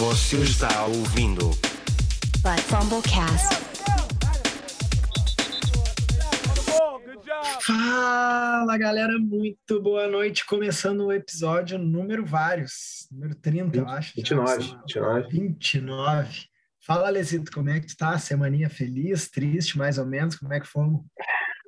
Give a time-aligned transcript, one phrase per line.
[0.00, 1.50] Você está ouvindo
[2.40, 3.54] But Fumblecast.
[7.66, 10.46] Fala galera, muito boa noite.
[10.46, 14.14] Começando o episódio número vários, número 30, eu acho.
[14.16, 15.20] 29, já.
[15.20, 15.28] 29.
[15.28, 16.44] 29.
[16.80, 18.18] Fala, Lesito, como é que tu tá?
[18.18, 20.34] Semaninha feliz, triste, mais ou menos?
[20.34, 21.02] Como é que fomos?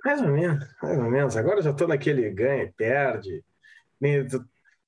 [0.03, 1.37] Mais ou menos, mais ou menos.
[1.37, 3.45] Agora eu já tô naquele ganha e perde.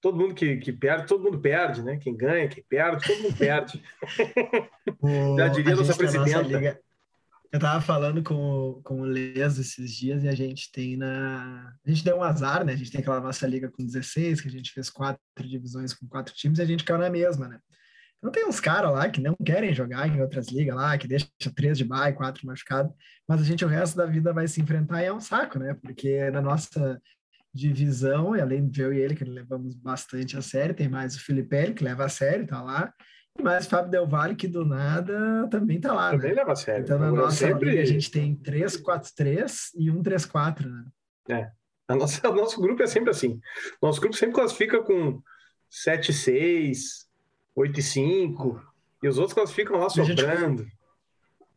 [0.04, 1.96] Todo mundo que, que perde, todo mundo perde, né?
[1.96, 3.82] Quem ganha, quem perde, todo mundo perde.
[5.00, 6.42] O- Já diria a nossa na nossa presidenta.
[6.42, 6.78] liga-
[7.50, 11.72] eu tava falando com, o- com o Les esses dias e a gente tem na.
[11.86, 12.74] A gente deu um azar, né?
[12.74, 16.06] A gente tem aquela nossa liga com 16, que a gente fez quatro divisões com
[16.06, 17.58] quatro times e a gente caiu na mesma, né?
[18.18, 21.26] Então tem uns caras lá que não querem jogar em outras ligas lá, que deixa
[21.56, 22.92] três de bye, quatro machucados,
[23.26, 25.74] mas a gente o resto da vida vai se enfrentar e é um saco, né?
[25.82, 27.00] Porque na nossa
[27.54, 31.24] divisão, e além de eu e ele, que levamos bastante a sério, tem mais o
[31.24, 32.92] Felipe, que leva a sério, tá lá,
[33.38, 36.36] e mais o Fábio Del Valle, que do nada também tá lá, Também né?
[36.36, 36.82] leva a sério.
[36.82, 40.66] Então na eu nossa sempre, liga a gente tem 3-4-3 e um 3-4,
[41.28, 41.52] né?
[41.86, 43.40] a nossa, o nosso grupo é sempre assim.
[43.80, 45.22] Nosso grupo sempre classifica com
[45.70, 46.76] 7-6,
[47.56, 48.60] 8-5,
[49.02, 50.66] e os outros classificam lá sobrando.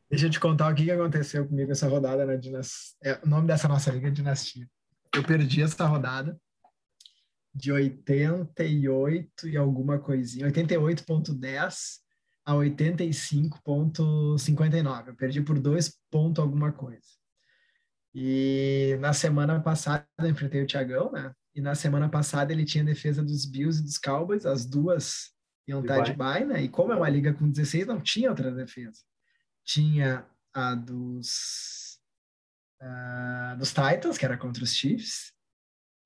[0.09, 2.97] Deixa eu te contar o que que aconteceu comigo essa rodada na Dinastia.
[3.03, 4.67] É, o nome dessa nossa liga é Dinastia.
[5.17, 6.39] Eu perdi essa rodada
[7.53, 11.99] de 88 e alguma coisinha, 88.10
[12.45, 15.07] a 85.59.
[15.07, 17.05] Eu perdi por dois pontos alguma coisa.
[18.13, 21.33] E na semana passada eu enfrentei o Thiagão, né?
[21.53, 25.31] E na semana passada ele tinha defesa dos Bills e dos Cowboys, as duas
[25.67, 26.61] iam estar de bye, né?
[26.61, 29.01] E como é uma liga com 16, não tinha outra defesa
[29.67, 31.86] tinha a dos,
[32.81, 35.33] ah, dos Titans, que era contra os Chiefs,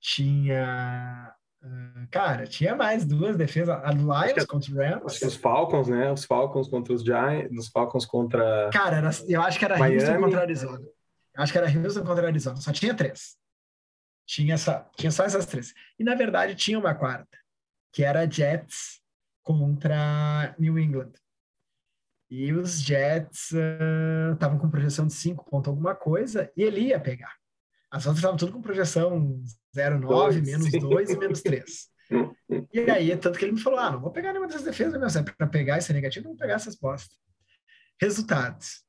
[0.00, 5.36] tinha, ah, cara, tinha mais duas defesas, a do que Lions contra o Rams, os
[5.36, 6.10] Falcons, né?
[6.10, 8.70] Os Falcons contra os Giants, os Falcons contra.
[8.72, 10.02] cara, era, eu acho que era Miami.
[10.02, 10.86] Houston contra Arizona,
[11.34, 13.36] eu acho que era Houston contra Arizona, só tinha três,
[14.26, 17.38] tinha, essa, tinha só essas três, e na verdade tinha uma quarta,
[17.92, 19.00] que era Jets
[19.42, 21.12] contra New England.
[22.34, 26.98] E os Jets ah, estavam com projeção de 5 ponto alguma coisa, e ele ia
[26.98, 27.36] pegar.
[27.90, 29.44] As outras estavam tudo com projeção
[29.76, 30.78] 0,9, Dois, menos sim.
[30.78, 31.92] 2 e menos 3.
[32.74, 35.08] E aí, tanto que ele me falou: ah, não vou pegar nenhuma dessas defesas, meu,
[35.08, 37.18] se é para pegar e ser negativo, não vou pegar essas postas.
[38.00, 38.82] Resultados.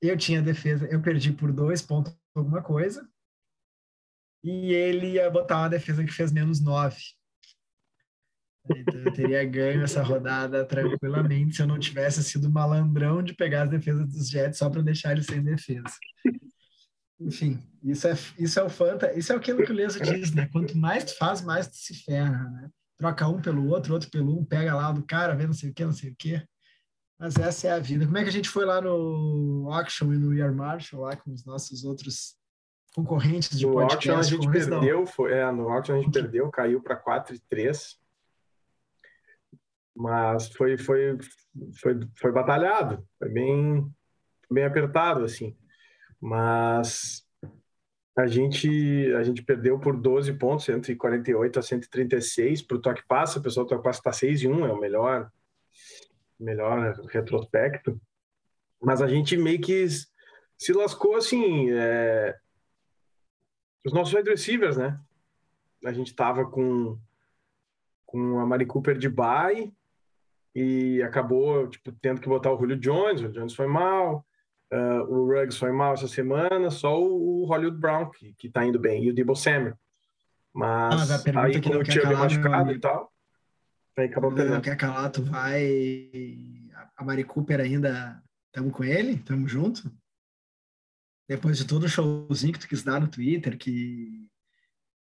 [0.00, 3.06] Eu tinha defesa, eu perdi por 2 pontos alguma coisa,
[4.44, 6.96] e ele ia botar uma defesa que fez menos 9.
[8.68, 13.62] Então eu teria ganho essa rodada tranquilamente se eu não tivesse sido malandrão de pegar
[13.62, 15.94] as defesas dos Jets só para deixar eles sem defesa.
[17.20, 20.48] Enfim, isso é, isso é o fanta, isso é aquilo que o Leso diz, né?
[20.50, 22.70] Quanto mais tu faz, mais tu se ferra, né?
[22.96, 25.74] Troca um pelo outro, outro pelo um, pega lá do cara, vê não sei o
[25.74, 26.42] que, não sei o que.
[27.18, 28.06] Mas essa é a vida.
[28.06, 31.30] Como é que a gente foi lá no Auction e no Year Marshall, lá com
[31.30, 32.36] os nossos outros
[32.94, 34.10] concorrentes de No podcast?
[34.10, 37.34] Auction a gente não, perdeu, foi, é, no Auction a gente perdeu, caiu para 4
[37.34, 37.99] e 3.
[40.00, 41.18] Mas foi, foi,
[41.78, 43.86] foi, foi batalhado, foi bem,
[44.50, 45.54] bem apertado, assim.
[46.18, 47.22] Mas
[48.16, 48.66] a gente,
[49.12, 53.38] a gente perdeu por 12 pontos, 148 a 136 para o Toque Passa.
[53.38, 55.30] O pessoal do Toque Passa está 6 e 1, é o melhor,
[56.38, 58.00] melhor retrospecto.
[58.80, 59.86] Mas a gente meio que
[60.56, 61.70] se lascou assim.
[61.72, 62.38] é,
[63.84, 64.98] os nossos wide receivers, né?
[65.84, 66.98] A gente tava com,
[68.06, 69.70] com a Mari Cooper de bye
[70.54, 73.22] e acabou tipo, tendo que botar o Julio Jones.
[73.22, 74.26] O Jones foi mal,
[74.70, 78.78] ah, o Ruggs foi mal essa semana, só o Hollywood Brown, que, que tá indo
[78.78, 79.76] bem, e o Debo Samuel.
[80.52, 83.12] Mas, Ah, mas aí, que como não o Tio meu machucado e tal,
[83.96, 84.60] aí acabou Não perdendo.
[84.62, 85.70] quer calar, tu vai.
[86.96, 88.22] A Mari Cooper ainda.
[88.52, 89.18] Tamo com ele?
[89.18, 89.90] Tamo junto?
[91.28, 94.28] Depois de todo o showzinho que tu quis dar no Twitter, que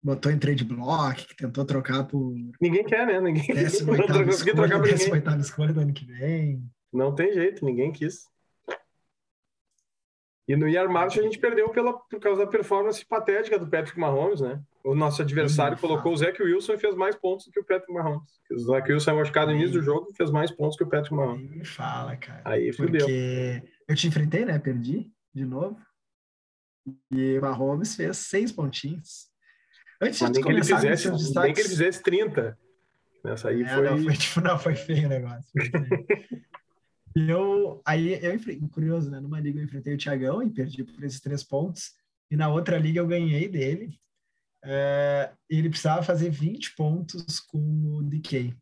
[0.04, 3.20] botou em trade block, que tentou trocar por Ninguém quer, né?
[3.22, 4.06] Ninguém consegui escolha,
[4.56, 5.12] trocar por ninguém.
[5.12, 6.64] oitava escolha do ano que vem.
[6.92, 8.30] Não tem jeito, ninguém quis.
[10.48, 13.98] E no Year March a gente perdeu pela, por causa da performance patética do Patrick
[13.98, 14.62] Mahomes, né?
[14.84, 17.64] O nosso adversário Hum, colocou o Zach Wilson e fez mais pontos do que o
[17.64, 18.42] Patrick Mahomes.
[18.52, 20.90] O Zach Wilson é machucado no início do jogo e fez mais pontos que o
[20.90, 21.50] Patrick Mahomes.
[21.50, 22.42] Nem me fala, cara.
[22.44, 23.06] Aí fudeu.
[23.06, 24.58] Porque eu te enfrentei, né?
[24.60, 25.80] Perdi de novo.
[27.12, 29.31] E o Mahomes fez seis pontinhos.
[30.02, 31.54] Antes de nem que, ele fizesse, seus nem destaques...
[31.54, 32.58] que ele fizesse 30.
[33.24, 33.90] Nessa aí É, foi...
[33.90, 35.52] não, foi, tipo, não, foi feio o negócio.
[37.16, 39.20] E eu, aí eu curioso, né?
[39.20, 41.92] Numa liga eu enfrentei o Thiagão e perdi por esses três pontos.
[42.30, 44.00] E na outra liga eu ganhei dele.
[44.64, 47.58] É, ele precisava fazer 20 pontos com
[47.98, 48.56] o DK.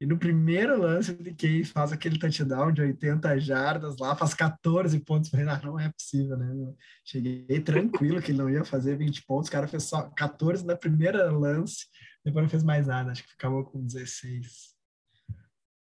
[0.00, 5.00] E no primeiro lance, o DK faz aquele touchdown de 80 jardas lá, faz 14
[5.00, 5.28] pontos.
[5.28, 6.72] Falei, não, não é possível, né?
[7.04, 9.48] Cheguei tranquilo que ele não ia fazer 20 pontos.
[9.48, 11.86] O cara fez só 14 na primeira lance,
[12.24, 13.10] depois não fez mais nada.
[13.10, 14.76] Acho que ficava com 16.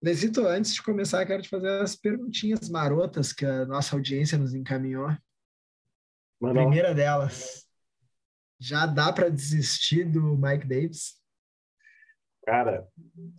[0.02, 4.54] Lesito, antes de começar, quero te fazer as perguntinhas marotas que a nossa audiência nos
[4.54, 5.14] encaminhou.
[6.40, 7.66] Primeira delas,
[8.60, 11.17] já dá para desistir do Mike Davis?
[12.48, 12.88] Cara,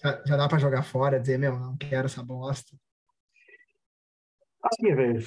[0.04, 2.78] Já, já dá para jogar fora, dizer, meu, não quero essa bosta.
[4.64, 5.20] assim, velho.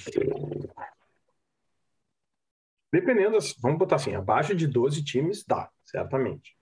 [2.93, 6.57] Dependendo, vamos botar assim, abaixo de 12 times, dá, certamente.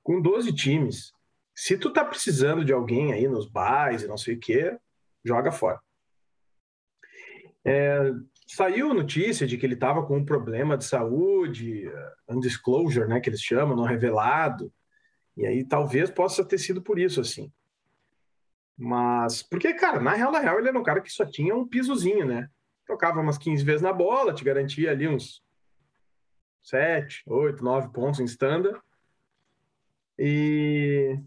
[0.00, 1.12] Com 12 times,
[1.56, 4.78] se tu tá precisando de alguém aí nos bares e não sei o quê,
[5.24, 5.80] joga fora.
[7.64, 8.12] É,
[8.46, 11.90] saiu notícia de que ele tava com um problema de saúde,
[12.28, 14.72] undisclosure, né, que eles chamam, não revelado.
[15.36, 17.52] E aí talvez possa ter sido por isso, assim.
[18.76, 21.66] Mas, porque, cara, na real, na real, ele era um cara que só tinha um
[21.66, 22.48] pisozinho, né?
[22.86, 25.42] Tocava umas 15 vezes na bola, te garantia ali uns
[26.62, 28.78] 7, 8, 9 pontos em standard.
[30.18, 31.18] E.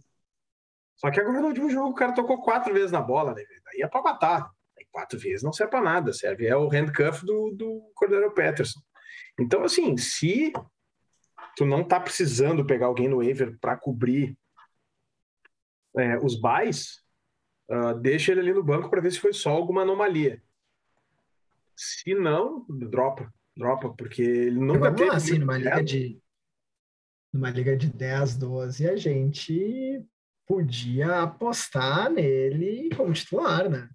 [0.95, 3.43] Só que agora no último jogo o cara tocou quatro vezes na bola, né?
[3.65, 4.49] Daí é pra matar.
[4.77, 6.47] Aí quatro vezes não serve pra nada, serve.
[6.47, 8.79] É o handcuff do, do Cordero Peterson.
[9.39, 10.51] Então, assim, se
[11.57, 14.37] tu não tá precisando pegar alguém no waiver para cobrir
[15.97, 17.03] é, os buys,
[17.67, 20.41] ah, deixa ele ali no banco para ver se foi só alguma anomalia.
[21.75, 26.21] Se não, dropa, dropa, porque ele nunca teve lá, assim, numa liga de
[27.33, 30.05] numa liga de 10, 12, a gente
[30.45, 33.89] podia apostar nele como titular, né?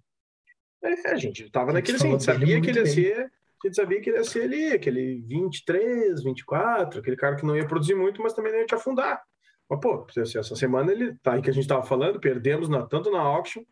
[0.83, 3.31] É, a gente tava A gente naquele assim, sabia que ele ia ser,
[3.63, 7.55] a gente sabia que ele ia ser ali, aquele 23, 24, aquele cara que não
[7.55, 9.23] ia produzir muito, mas também não ia te afundar.
[9.69, 13.09] Mas, pô, essa semana ele tá aí que a gente tava falando, perdemos na- tanto
[13.11, 13.63] na auction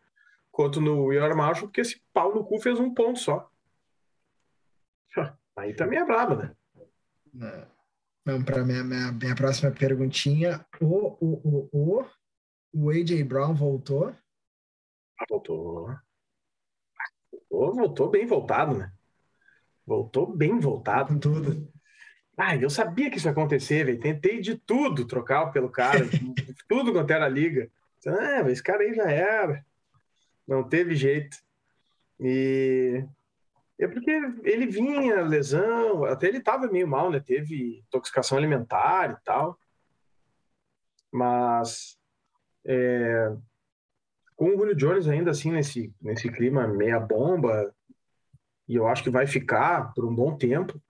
[0.50, 3.48] quanto no We Are Marshall, porque esse pau no cu fez um ponto só.
[5.56, 6.54] Aí também é brabo, né?
[7.32, 7.66] Né?
[8.24, 10.64] Vamos para minha, minha, minha próxima perguntinha.
[10.80, 12.06] O, o, o, o,
[12.72, 14.14] o AJ Brown voltou?
[15.20, 15.88] Ah, Voltou.
[17.50, 18.92] Voltou, voltou bem voltado, né?
[19.86, 21.18] Voltou bem voltado.
[21.18, 21.68] Tudo.
[22.36, 24.00] Ah, eu sabia que isso ia acontecer, velho.
[24.00, 26.00] Tentei de tudo trocar pelo cara,
[26.68, 27.70] tudo quanto era liga.
[28.06, 29.64] Ah, esse cara aí já era.
[30.46, 31.36] Não teve jeito.
[32.18, 33.04] E
[33.78, 34.10] é porque
[34.44, 37.20] ele vinha, lesão, até ele tava meio mal, né?
[37.20, 39.58] Teve intoxicação alimentar e tal.
[41.10, 41.98] Mas
[42.64, 43.36] é,
[44.36, 47.74] com o Julio Jones ainda assim nesse, nesse clima meia bomba,
[48.68, 50.80] e eu acho que vai ficar por um bom tempo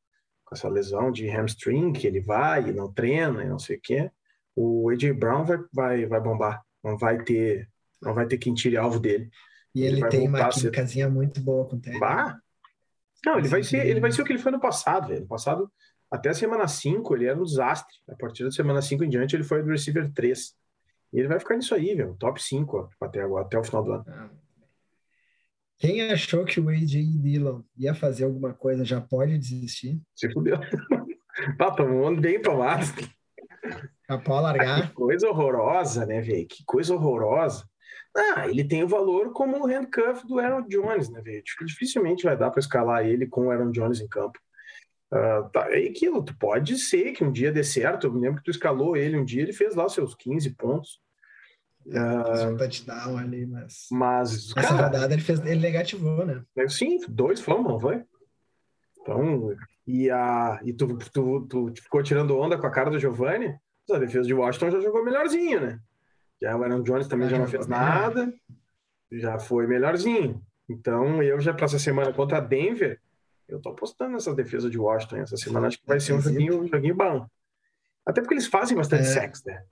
[0.45, 3.81] com essa lesão de hamstring que ele vai e não treina e não sei o
[3.83, 4.11] quê,
[4.55, 6.63] o AJ Brown vai, vai, vai bombar.
[6.85, 7.69] Não vai ter,
[8.03, 9.31] não vai ter quem tire alvo dele.
[9.75, 11.99] E Ele ele, tem uma ser- químicazinha muito boa com o Teddy.
[11.99, 12.39] Bah!
[13.25, 15.21] Não, ele vai ser, ele vai ser o que ele foi no passado, velho.
[15.23, 15.71] No passado,
[16.11, 17.95] até a semana 5, ele era um desastre.
[18.09, 20.55] A partir da semana 5 em diante, ele foi do receiver 3.
[21.13, 22.15] E ele vai ficar nisso aí, velho.
[22.19, 24.05] Top 5 ó, até agora, até o final do ano.
[24.09, 24.29] Ah,
[25.82, 30.00] Quem achou que o AJ Dillon ia fazer alguma coisa já pode desistir?
[30.14, 30.56] Se fudeu.
[31.58, 32.84] Pá, tomou bem tomado.
[34.08, 34.25] Já pode
[34.58, 34.93] Que largar?
[34.94, 36.46] coisa horrorosa, né, velho?
[36.46, 37.64] Que coisa horrorosa.
[38.17, 41.42] Ah, ele tem o valor como o handcuff do Aaron Jones, né, velho?
[41.42, 44.38] Dificil- Dificilmente vai dar para escalar ele com o Aaron Jones em campo.
[45.12, 48.07] Ah, tá, é aquilo, tu pode ser que um dia dê certo.
[48.07, 51.00] Eu me lembro que tu escalou ele um dia, ele fez lá seus 15 pontos.
[51.85, 53.87] Fez um touchdown ali, mas.
[53.91, 56.43] Mas, Essa cara, rodada ele, fez, ele negativou, né?
[56.57, 58.05] né, sim, dois fumbles, não foi?
[59.01, 63.55] Então, e, a, e tu, tu, tu ficou tirando onda com a cara do Giovanni,
[63.91, 65.81] a defesa de Washington já jogou melhorzinho, né?
[66.41, 67.85] Já o Aaron Jones também Já já não fez melhor.
[67.85, 68.35] nada,
[69.11, 70.41] já foi melhorzinho.
[70.69, 73.01] Então, eu já para essa semana contra Denver,
[73.49, 76.62] eu tô apostando nessa defesa de Washington essa semana, acho que vai ser um joguinho,
[76.62, 77.27] um joguinho bom.
[78.07, 79.07] Até porque eles fazem bastante É.
[79.07, 79.65] sacks, né?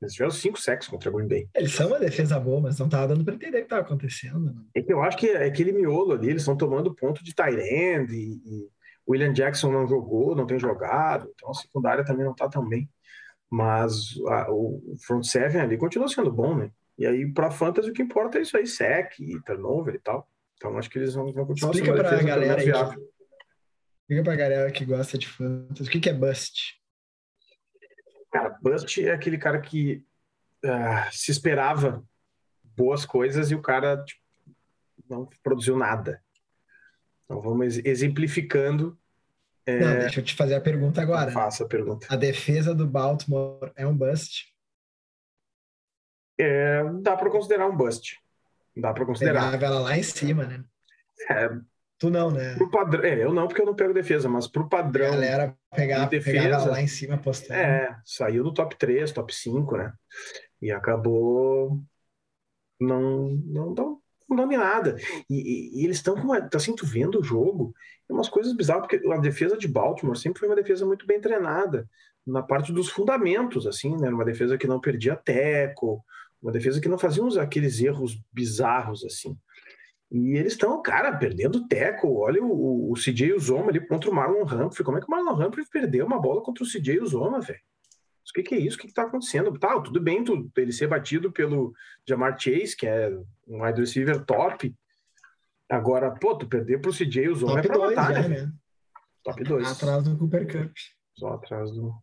[0.00, 1.48] Eles tiveram cinco sacks contra Green Bay.
[1.54, 4.40] Eles são uma defesa boa, mas não tava dando para entender o que tava acontecendo.
[4.52, 4.62] Né?
[4.74, 7.58] É que eu acho que é aquele miolo ali, eles estão tomando ponto de tight
[7.58, 8.68] end e, e
[9.08, 12.88] William Jackson não jogou, não tem jogado, então a secundária também não tá tão bem.
[13.50, 16.70] Mas a- o front seven ali continua sendo bom, né?
[16.98, 20.28] E aí, para fantasy, o que importa é isso aí, sec e turnover e tal.
[20.56, 22.96] Então, acho que eles vão, vão continuar Explica sendo pelo galera aí.
[24.08, 25.88] Liga pra galera que gosta de fantasy.
[25.88, 26.76] O que, que é bust?
[28.36, 30.04] Cara, Bust é aquele cara que
[30.62, 32.04] ah, se esperava
[32.62, 34.20] boas coisas e o cara tipo,
[35.08, 36.22] não produziu nada.
[37.24, 38.98] Então, vamos exemplificando.
[39.64, 41.32] É, Não, deixa eu te fazer a pergunta agora.
[41.32, 42.06] Faça a pergunta.
[42.10, 44.54] A defesa do Baltimore é um bust?
[46.38, 48.20] É, dá para considerar um bust.
[48.76, 49.50] Dá para considerar.
[49.50, 50.62] Pegava ela lá em cima, né?
[51.30, 51.48] É,
[51.98, 52.54] Tu não, né?
[52.56, 55.10] pro padrão, é, eu não, porque eu não pego defesa, mas pro A padrão.
[55.12, 56.42] galera pegava, de defesa.
[56.42, 57.58] pegava lá em cima apostando.
[57.58, 59.92] É, saiu do top 3, top 5, né?
[60.60, 61.80] E acabou
[62.78, 64.96] não não dão não em nada.
[65.30, 67.72] E, e- e eles estão com uma, assim, tu vendo o jogo,
[68.10, 71.20] é umas coisas bizarras, porque a defesa de Baltimore sempre foi uma defesa muito bem
[71.20, 71.88] treinada,
[72.26, 74.08] na parte dos fundamentos, assim, né?
[74.10, 76.04] Uma defesa que não perdia teco,
[76.42, 79.38] uma defesa que não fazia uns, aqueles erros bizarros, assim.
[80.10, 82.20] E eles estão, cara, perdendo teco.
[82.20, 84.84] Olha o, o, o CJ Uzoma ali contra o Marlon Humphrey.
[84.84, 87.60] Como é que o Marlon Humphrey perdeu uma bola contra o CJ Uzoma, velho?
[88.28, 88.76] O que, que é isso?
[88.76, 89.56] O que, que tá acontecendo?
[89.58, 91.72] Tá, tudo bem tu, ele ser batido pelo
[92.06, 93.10] Jamar Chase, que é
[93.46, 94.74] um wide receiver top.
[95.68, 98.42] Agora, pô, tu perder pro CJ Uzoma Top é pra 2 matar, já, né?
[98.42, 98.52] né?
[99.24, 99.72] Top 2.
[99.72, 100.72] Atrás do Cooper Cup.
[101.18, 101.94] Só atrás do,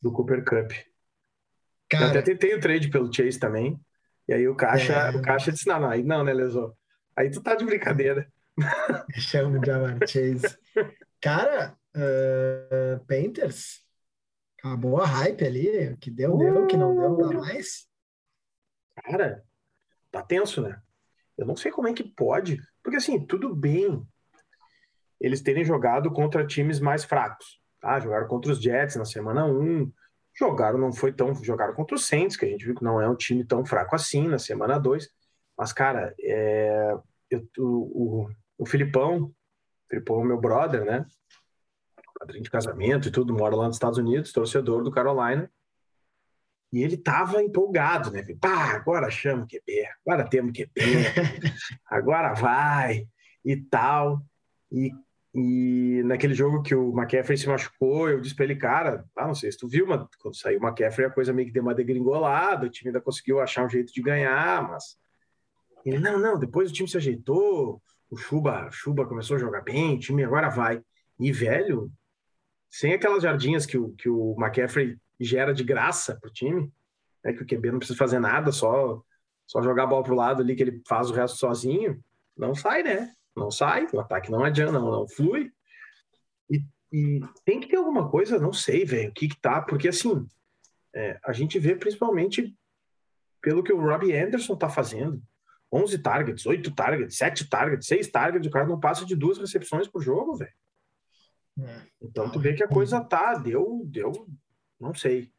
[0.00, 0.70] do Cooper Cup.
[0.72, 3.78] Eu Cara, até tentei o trade pelo Chase também.
[4.26, 5.10] E aí o Caixa, É.
[5.10, 6.74] o Caixa disse: não, não, aí não, né, Lesô?
[7.16, 8.30] Aí tu tá de brincadeira.
[9.18, 10.58] chama de Jamar Chase.
[11.20, 13.84] Cara, ah, Painters,
[14.58, 15.88] acabou a hype ali.
[15.92, 16.64] O que deu, deu.
[16.64, 17.88] O que não deu, não dá mais.
[18.96, 19.44] Cara,
[20.10, 20.80] tá tenso, né?
[21.36, 24.06] Eu não sei como é que pode, porque assim, tudo bem
[25.20, 27.98] eles terem jogado contra times mais fracos, tá?
[27.98, 29.90] Jogaram contra os Jets na semana 1,
[30.36, 33.08] jogaram, não foi tão, jogaram contra os Saints, que a gente viu que não é
[33.08, 35.08] um time tão fraco assim na semana 2,
[35.56, 36.96] mas cara, é,
[37.30, 39.34] eu, o, o, o Filipão, o
[39.88, 41.06] Filipão é meu brother, né?
[42.18, 45.50] Padrinho de casamento e tudo, mora lá nos Estados Unidos, torcedor do Carolina.
[46.72, 48.24] E ele tava empolgado, né?
[48.40, 50.74] Pá, agora chama o QB, agora temos QB,
[51.86, 53.06] agora vai
[53.44, 54.20] e tal.
[54.72, 54.90] E,
[55.32, 59.36] e naquele jogo que o McCaffrey se machucou, eu disse pra ele, cara, ah, não
[59.36, 61.74] sei se tu viu, mas quando saiu o McCaffrey a coisa meio que deu uma
[61.74, 64.96] degringolada, o time ainda conseguiu achar um jeito de ganhar, mas.
[65.84, 69.96] Ele, não, não, depois o time se ajeitou, o Chuba, Chuba começou a jogar bem,
[69.96, 70.80] o time agora vai.
[71.18, 71.92] E, velho,
[72.70, 76.72] sem aquelas jardinhas que o, que o McCaffrey gera de graça pro time,
[77.24, 79.02] né, que o QB não precisa fazer nada, só,
[79.46, 82.02] só jogar a bola pro lado ali que ele faz o resto sozinho,
[82.36, 83.12] não sai, né?
[83.36, 85.52] Não sai, o ataque não adianta, não, não flui.
[86.50, 89.88] E, e tem que ter alguma coisa, não sei, velho, o que que tá, porque
[89.88, 90.26] assim,
[90.94, 92.56] é, a gente vê principalmente
[93.40, 95.22] pelo que o Robbie Anderson tá fazendo.
[95.74, 99.88] 11 targets, 8 targets, 7 targets, 6 targets, o cara não passa de duas recepções
[99.88, 100.52] por jogo, velho.
[101.60, 101.80] É.
[102.00, 104.12] Então tu vê que a coisa tá, deu, deu,
[104.80, 105.32] não sei.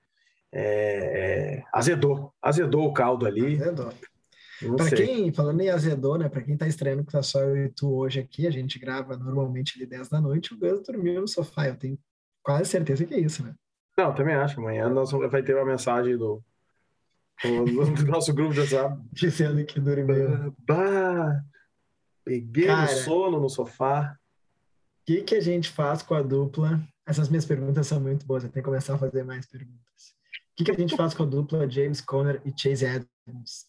[0.52, 3.56] É, é, azedou, azedou o caldo ali.
[3.62, 3.94] Azedou.
[4.90, 5.06] Sei.
[5.06, 6.30] quem, falando em azedou, né?
[6.30, 9.18] Pra quem tá estreando que tá só eu e tu hoje aqui, a gente grava
[9.18, 11.68] normalmente ali 10 da noite, o Gus dormiu no sofá.
[11.68, 12.00] Eu tenho
[12.42, 13.54] quase certeza que é isso, né?
[13.98, 14.60] Não, também acho.
[14.60, 16.42] Amanhã nós vai ter uma mensagem do,
[17.44, 19.02] do, do nosso grupo de WhatsApp.
[19.12, 20.56] Dizendo que dormiu.
[20.60, 21.42] Bah,
[22.24, 22.82] peguei Cara.
[22.82, 24.18] no sono no sofá.
[25.02, 26.82] O que, que a gente faz com a dupla?
[27.06, 30.16] Essas minhas perguntas são muito boas, eu tenho que começar a fazer mais perguntas.
[30.52, 33.68] O que, que a gente faz com a dupla James Conner e Chase Edmonds?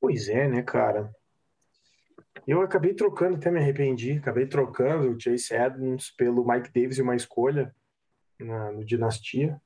[0.00, 1.14] Pois é, né, cara?
[2.46, 7.02] Eu acabei trocando, até me arrependi, acabei trocando o Chase Edmonds pelo Mike Davis e
[7.02, 7.74] uma escolha
[8.40, 9.60] na, no Dinastia.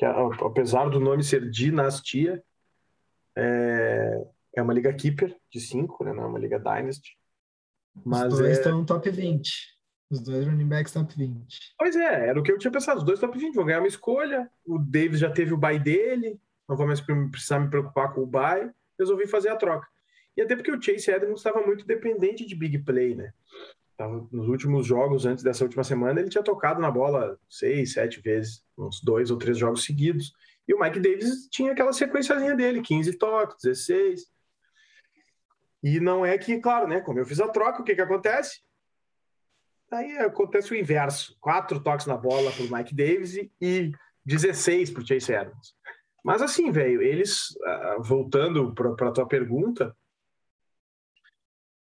[0.00, 2.42] Que, apesar do nome ser Dinastia,
[3.36, 4.26] é,
[4.56, 6.14] é uma liga keeper de 5, né?
[6.14, 7.18] Não é uma liga Dynasty.
[8.02, 9.52] Mas Os dois é, estão top 20.
[10.10, 11.74] Os dois running backs top 20.
[11.78, 13.00] Pois é, era o que eu tinha pensado.
[13.00, 14.50] Os dois top 20 vão ganhar uma escolha.
[14.64, 18.26] O Davis já teve o bye dele, não vou mais precisar me preocupar com o
[18.26, 18.70] bye.
[18.98, 19.86] Resolvi fazer a troca.
[20.34, 23.34] E até porque o Chase Edmonds estava muito dependente de big play, né?
[24.00, 28.18] Tava, nos últimos jogos, antes dessa última semana, ele tinha tocado na bola seis, sete
[28.18, 30.32] vezes, uns dois ou três jogos seguidos.
[30.66, 34.22] E o Mike Davis tinha aquela sequenciazinha dele, 15 toques, 16.
[35.82, 37.02] E não é que, claro, né?
[37.02, 38.62] Como eu fiz a troca, o que que acontece?
[39.92, 41.36] Aí acontece o inverso.
[41.38, 43.92] Quatro toques na bola para o Mike Davis e
[44.24, 45.74] 16 para o Chase Edmonds.
[46.24, 49.94] Mas assim, velho, eles, ah, voltando para a tua pergunta,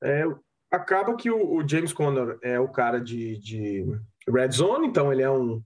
[0.03, 0.25] é,
[0.71, 3.85] acaba que o, o James Conner é o cara de, de
[4.29, 5.63] red zone, então ele é um,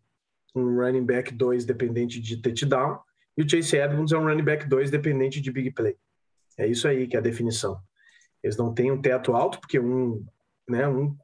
[0.54, 2.98] um running back 2 dependente de touchdown,
[3.36, 5.96] e o Chase Edmonds é um running back 2 dependente de big play.
[6.58, 7.80] É isso aí que é a definição.
[8.42, 10.24] Eles não têm um teto alto, porque um,
[10.68, 11.16] né, um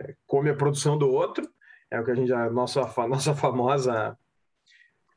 [0.00, 1.48] é, come a produção do outro,
[1.90, 4.16] é o que a gente, a nossa, fa- nossa famosa,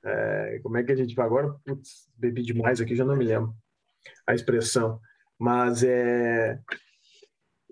[0.04, 1.54] é, como é que a gente vai agora?
[1.66, 3.56] Putz, bebi demais aqui, já não me lembro
[4.26, 5.00] a expressão,
[5.38, 6.60] mas é,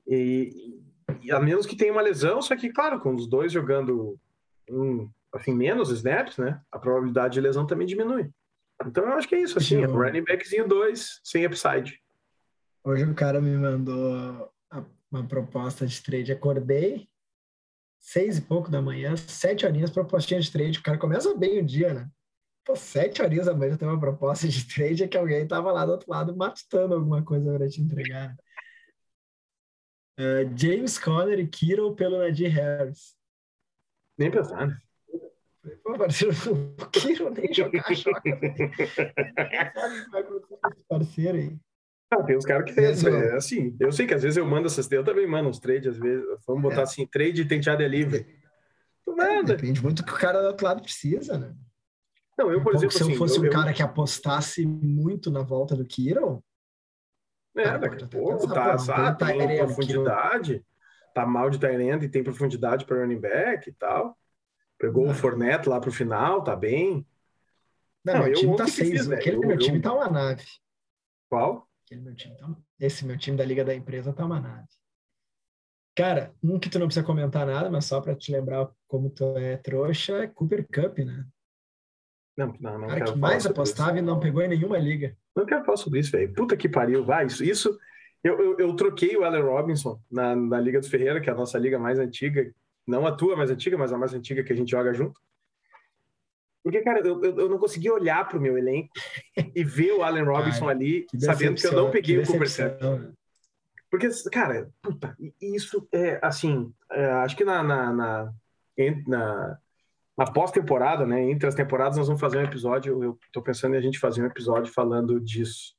[0.10, 0.82] e,
[1.22, 4.20] e a menos que tenha uma lesão, só que, claro, com os dois jogando
[4.70, 6.60] um, assim, menos snaps, né?
[6.72, 8.30] A probabilidade de lesão também diminui.
[8.86, 9.86] Então eu acho que é isso, assim, Sim.
[9.86, 12.00] um running backzinho 2, sem upside.
[12.84, 14.52] Hoje o cara me mandou
[15.12, 16.32] uma proposta de trade.
[16.32, 17.08] Acordei,
[18.00, 20.80] seis e pouco da manhã, sete horinhas, propostinha de trade.
[20.80, 22.10] O cara começa bem o dia, né?
[22.66, 25.86] Pô, sete horinhas da manhã tem uma proposta de trade é que alguém tava lá
[25.86, 28.36] do outro lado matutando alguma coisa para te entregar.
[30.20, 33.16] Eh, James Conner e Kittle pelo Nadir Harris.
[34.18, 34.78] Nem pensar, né?
[35.84, 36.34] Pô, parceiro,
[36.78, 38.22] o Kittle nem jogar joga.
[40.88, 41.58] parceiro aí?
[42.12, 43.10] Ah, tem uns caras que fez, ó.
[43.10, 43.76] é assim.
[43.80, 46.26] Eu sei que às vezes eu mando essas, eu também mando uns trades, às vezes.
[46.48, 46.84] Vamos botar É.
[46.84, 48.26] assim, trade e tenteado é livre.
[49.06, 49.56] Tu É, manda.
[49.56, 51.54] depende muito do que o cara do outro lado precisa, né?
[52.38, 54.66] Não, eu, por Um exemplo, se eu assim, fosse eu, um eu- cara que apostasse
[54.66, 56.44] muito na volta do Kittle,
[57.56, 60.66] É, Cara, daqui a pouco tá, sabe, Tyrene profundidade,
[61.14, 64.18] tá mal de Tyrande e tem profundidade para running back e tal.
[64.78, 65.12] Pegou Não.
[65.12, 67.06] o Forneto lá pro final, tá bem.
[68.06, 68.90] não, Não, meu eu time tá seis.
[68.92, 69.12] fiz?
[69.12, 70.46] Aquele Eu- meu time eu- tá uma nave.
[71.30, 71.68] Qual?
[71.86, 72.48] Aquele meu time tá...
[72.80, 74.68] Esse meu time da Liga da Empresa tá uma nave.
[75.96, 79.38] Cara, um que tu não precisa comentar nada, mas só pra te lembrar como tu
[79.38, 81.26] é trouxa, é Cooper Cup, né?
[82.40, 85.08] Não, não, não cara quero que mais apostava e não pegou em nenhuma liga.
[85.08, 85.18] Isso.
[85.36, 86.34] Não quero falar sobre isso, velho.
[86.34, 87.04] Puta que pariu.
[87.04, 87.44] Vai, isso.
[87.44, 87.78] isso
[88.24, 91.36] eu, eu, eu troquei o Allen Robinson na, na Liga dos Ferreira, que é a
[91.36, 92.50] nossa liga mais antiga.
[92.88, 95.20] Não a tua mais antiga, mas a mais antiga que a gente joga junto.
[96.64, 98.90] Porque, cara, eu, eu, não consegui olhar pro meu elenco
[99.54, 102.48] e ver o Allen Robinson Cara, ali, Que sabendo que eu não peguei o Cooper
[102.48, 103.16] Cup.
[103.92, 106.72] Porque, cara, puta, isso é assim.
[106.92, 108.34] é, acho que na, na, na,
[109.08, 109.60] na-
[110.20, 111.32] na pós-temporada, né?
[111.32, 113.02] Entre as temporadas, nós vamos fazer um episódio.
[113.02, 115.74] Eu tô pensando em a gente fazer um episódio falando disso.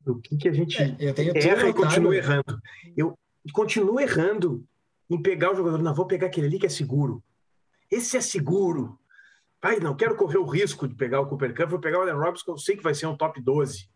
[0.00, 2.60] Do que, que a gente É, erra e continua errando.
[2.96, 3.18] Eu
[3.52, 4.64] continuo errando
[5.10, 5.82] em pegar o jogador.
[5.82, 7.20] Não, vou pegar aquele ali que é seguro.
[7.90, 8.96] Esse é seguro.
[9.60, 12.14] Pai, não quero correr o risco de pegar o Cooper Cup, vou pegar o Allen
[12.14, 13.88] Robinson, que eu sei que vai ser um top 12.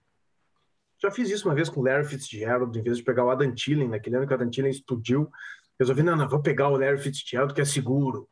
[1.01, 3.55] Já fiz isso uma vez com o Larry Fitzgerald, em vez de pegar o Adam
[3.55, 5.31] Thielen, naquele ano que o Adam Thielen explodiu.
[5.79, 8.29] Resolvi, não, não, vou pegar o Larry Fitzgerald, que é seguro.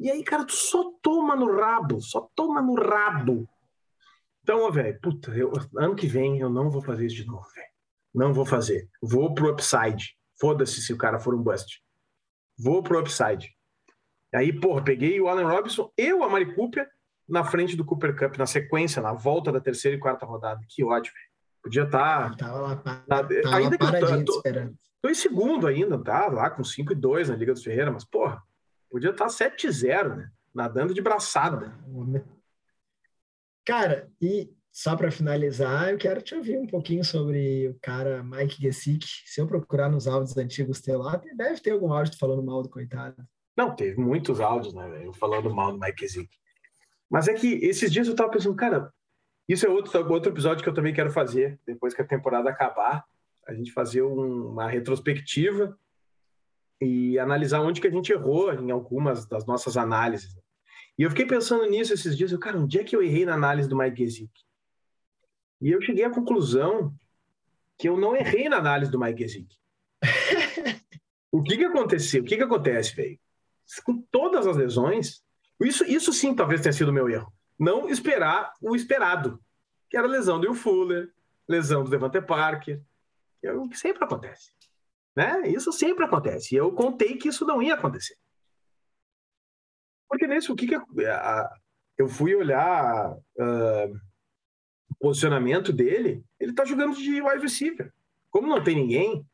[0.00, 3.48] E aí, cara, tu só toma no rabo, só toma no rabo.
[4.42, 7.68] Então, velho, puta, eu- ano que vem eu não vou fazer isso de novo, velho.
[8.14, 8.88] Não vou fazer.
[9.02, 10.16] Vou pro upside.
[10.40, 11.82] Foda-se se o cara for um bust.
[12.58, 13.54] Vou pro upside.
[14.34, 16.88] Aí, porra, peguei o Allen Robinson e o Amari Cooper
[17.28, 20.60] na frente do Cooper Cup, na sequência, na volta da terceira e quarta rodada.
[20.68, 21.28] Que ódio, velho.
[21.62, 22.36] Podia estar.
[22.36, 24.42] Tava lá, Tá, tava ainda que eu tô- tô-.
[25.02, 26.26] Tô em segundo ainda, tá?
[26.28, 28.42] Lá com 5 e 2 na Liga dos Ferreira, mas, porra,
[28.90, 30.30] podia estar 7-0, né?
[30.54, 31.74] Nadando de braçada.
[33.64, 38.62] Cara, e só para finalizar, eu quero te ouvir um pouquinho sobre o cara Mike
[38.62, 39.06] Gesick.
[39.26, 42.68] Se eu procurar nos áudios antigos teu lá, deve ter algum áudio falando mal do
[42.68, 43.16] coitado.
[43.56, 46.30] Não, teve muitos áudios, né, velho, falando mal do Mike Zick.
[47.10, 48.92] Mas é que esses dias eu tava pensando, cara,
[49.48, 53.04] isso é outro, outro episódio que eu também quero fazer, depois que a temporada acabar,
[53.46, 55.76] a gente fazer um- uma retrospectiva
[56.80, 60.36] e analisar onde que a gente errou em algumas das nossas análises.
[60.96, 63.34] E eu fiquei pensando nisso esses dias, eu, cara, onde é que eu errei na
[63.34, 64.32] análise do Mike Zick?
[65.60, 66.94] E eu cheguei à conclusão
[67.76, 69.56] que eu não errei na análise do Mike Zick.
[71.30, 72.22] o que que aconteceu?
[72.22, 73.18] O que que acontece, velho?
[73.84, 75.22] com todas as lesões,
[75.60, 77.32] isso, isso sim talvez tenha sido o meu erro.
[77.58, 79.38] Não esperar o esperado,
[79.90, 81.12] que era a lesão do Will Fuller,
[81.46, 82.80] lesão do Devante Parker,
[83.40, 84.52] que é o que sempre acontece.
[85.18, 85.48] Né?
[85.48, 86.54] Isso sempre acontece.
[86.54, 88.14] E eu contei que isso não ia acontecer.
[90.08, 90.80] Porque nesse, o que, que
[91.98, 93.86] eu fui olhar ah,
[94.88, 97.92] o posicionamento dele, ele tá jogando de wide receiver.
[98.30, 99.26] Como não tem ninguém,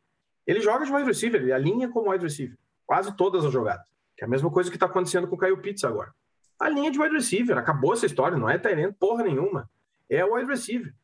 [0.46, 2.56] ele joga de wide receiver, ele alinha como wide receiver.
[2.86, 3.86] Quase todas as jogadas.
[4.16, 6.14] Que é a mesma coisa que está acontecendo com o Caio Pitts agora.
[6.58, 9.70] A linha de wide receiver, acabou essa história, não é Tyrant porra nenhuma.
[10.08, 10.94] É o wide receiver.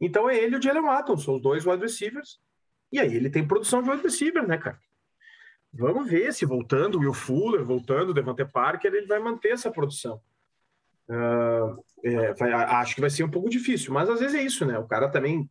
[0.00, 2.38] Então é ele e o Jalen Watson, são os dois wide receivers.
[2.92, 4.78] E aí ele tem produção de wide receiver, né, cara?
[5.72, 10.20] Vamos ver se voltando Will Fuller, voltando Devante Parker, ele vai manter essa produção.
[11.08, 14.64] Ah, é, vai- acho que vai ser um pouco difícil, mas às vezes é isso,
[14.66, 14.78] né?
[14.78, 15.48] O cara também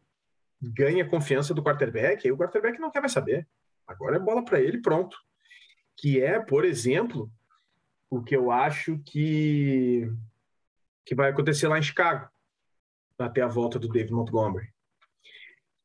[0.62, 3.48] ganha confiança do quarterback, aí o quarterback não quer mais saber.
[3.88, 5.18] Agora é bola para ele pronto
[6.02, 7.30] que é, por exemplo,
[8.10, 10.10] o que eu acho que,
[11.06, 12.30] que vai acontecer lá em Chicago,
[13.18, 14.70] até a volta do David Montgomery.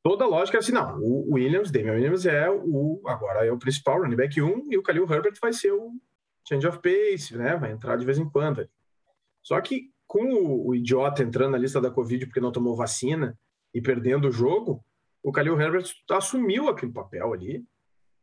[0.05, 3.59] Toda a lógica é assim, não, o Williams, Damian Williams é o, agora é o
[3.59, 5.93] principal running back 1 e o Khalil Herbert vai ser o
[6.47, 8.69] change of pace, né, vai entrar de vez em quando.
[9.43, 13.37] Só que com o, o idiota entrando na lista da Covid porque não tomou vacina
[13.73, 14.85] e perdendo o jogo,
[15.23, 17.65] o Khalil Herbert assumiu aquele papel ali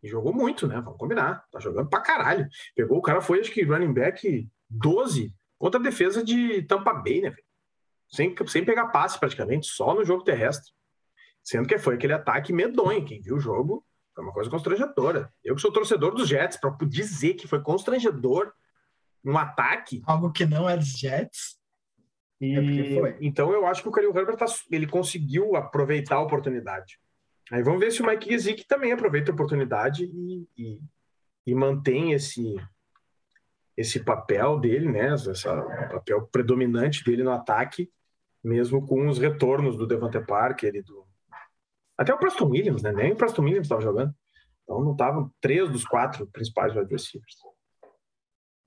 [0.04, 0.80] e jogou muito, né?
[0.82, 1.44] Vamos combinar.
[1.52, 2.48] Tá jogando pra caralho.
[2.76, 7.22] Pegou o cara, foi acho que running back 12 contra a defesa de Tampa Bay,
[7.22, 7.36] né?
[8.12, 10.72] sem, sem pegar passe praticamente, só no jogo terrestre.
[11.44, 13.06] Sendo que foi aquele ataque medonho.
[13.06, 15.32] Quem viu o jogo foi uma coisa constrangedora.
[15.44, 18.52] Eu que sou torcedor dos Jets, para dizer que foi constrangedor
[19.24, 20.02] um ataque.
[20.06, 21.60] Algo que não é dos Jets.
[22.40, 27.00] E, é então eu acho que o Khalil Herbert tá, ele conseguiu aproveitar a oportunidade.
[27.52, 30.80] Aí vamos ver se o Mike Gesicki também aproveita a oportunidade e, e,
[31.46, 32.56] e mantém esse
[33.78, 37.90] esse papel dele, né, esse papel predominante dele no ataque,
[38.44, 41.08] mesmo com os retornos do Devante Parker e do
[42.02, 42.92] até o Preston Williams, né?
[42.92, 44.14] Nem o Preston Williams estava jogando.
[44.64, 47.36] Então não estavam três dos quatro principais wide receivers.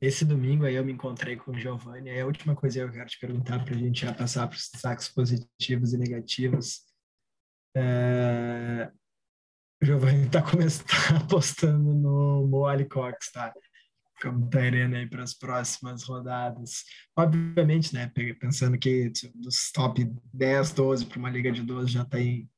[0.00, 2.20] Esse domingo aí eu me encontrei com o Giovanni.
[2.20, 4.68] A última coisa que eu quero te perguntar para a gente já passar para os
[4.70, 6.82] destaques positivos e negativos.
[7.76, 8.90] É...
[9.82, 13.52] O Giovanni está tá apostando no Mo Cox, tá?
[14.22, 16.84] Como Tyrene aí para as próximas rodadas.
[17.16, 18.12] Obviamente, né?
[18.38, 22.48] Pensando que dos top 10, 12 para uma liga de 12 já está em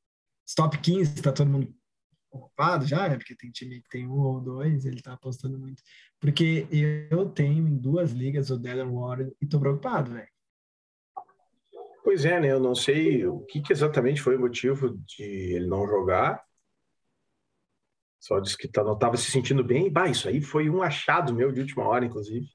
[0.54, 1.74] top 15, está todo mundo
[2.30, 3.16] ocupado já, né?
[3.16, 5.82] Porque tem time que tem um ou dois, ele tá apostando muito.
[6.20, 6.66] Porque
[7.10, 10.28] eu tenho em duas ligas o Dylan Warren e tô preocupado, velho.
[12.04, 12.52] Pois é, né?
[12.52, 16.40] Eu não sei o que, que, exatamente foi o motivo de ele não jogar.
[18.20, 19.90] Só disse que tá, não estava se sentindo bem.
[19.90, 22.46] Bah, isso aí foi um achado meu de última hora, inclusive.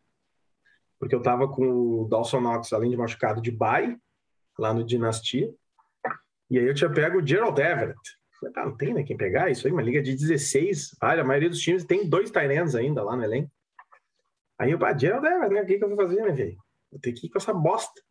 [0.98, 3.98] Porque eu estava com o Dawson Knox, além de machucado, de bye,
[4.58, 5.54] lá no Dinastia.
[6.52, 7.98] E aí eu tinha pego o Gerald Everett
[8.42, 10.98] Falei, ah, não tem né, quem pegar isso aí, uma liga de 16.
[11.02, 13.52] Olha, a maioria dos times tem dois Tyrants ainda lá no elenco.
[14.58, 15.62] Aí eu, ah, Gerald né?
[15.62, 16.58] O que, que eu vou fazer, né, velho?
[16.92, 18.02] Vou ter que ir com essa bosta.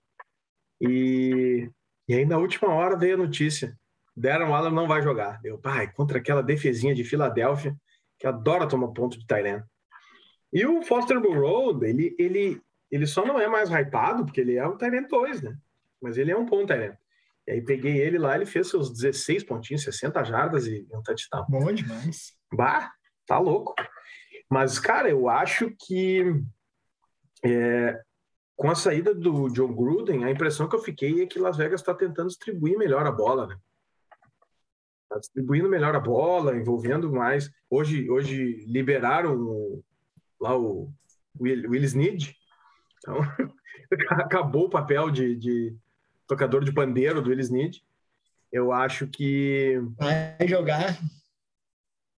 [0.80, 1.68] E,
[2.08, 3.76] e aí, na última hora, veio a notícia.
[4.16, 5.40] Darren Waller não vai jogar.
[5.44, 7.74] Eu, pai, contra aquela defesinha de Filadélfia,
[8.18, 9.64] que adora tomar ponto de Tyrant.
[10.52, 14.66] E o Foster Burrow, ele, ele, ele só não é mais hypado, porque ele é
[14.66, 15.56] um Tyrant 2, né?
[16.00, 16.96] Mas ele é um bom Tyrant.
[17.50, 21.44] E aí peguei ele lá, ele fez seus 16 pontinhos, 60 jardas e um touchdown.
[21.48, 22.32] Bom demais.
[22.54, 22.92] Bah,
[23.26, 23.74] tá louco.
[24.48, 26.22] Mas, cara, eu acho que
[27.44, 28.00] é,
[28.54, 31.80] com a saída do John Gruden, a impressão que eu fiquei é que Las Vegas
[31.80, 33.56] está tentando distribuir melhor a bola, né?
[35.08, 37.50] Tá distribuindo melhor a bola, envolvendo mais.
[37.68, 39.84] Hoje, hoje liberaram o,
[40.40, 40.92] lá o
[41.40, 42.32] Will, Will Snead.
[42.98, 43.16] Então,
[44.10, 45.76] acabou o papel de, de
[46.30, 47.84] tocador de pandeiro do Willis Need.
[48.52, 49.80] Eu acho que.
[49.98, 50.98] Vai jogar.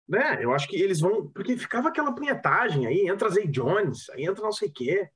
[0.08, 0.44] Né?
[0.44, 1.28] Eu acho que eles vão.
[1.28, 5.10] Porque ficava aquela punhetagem aí, entra Zay Jones, aí entra não sei o quê.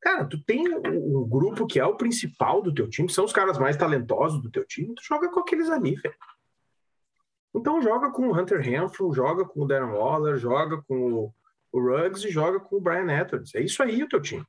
[0.00, 3.56] Cara, tu tem um grupo que é o principal do teu time, são os caras
[3.56, 6.14] mais talentosos do teu time, tu joga com aqueles ali, velho.
[7.54, 11.34] Então joga com o Hunter Renfrew, joga com o Darren Waller, joga com o,
[11.70, 13.54] o Ruggs e joga com o Brian Edwards.
[13.54, 14.44] É isso aí o teu time.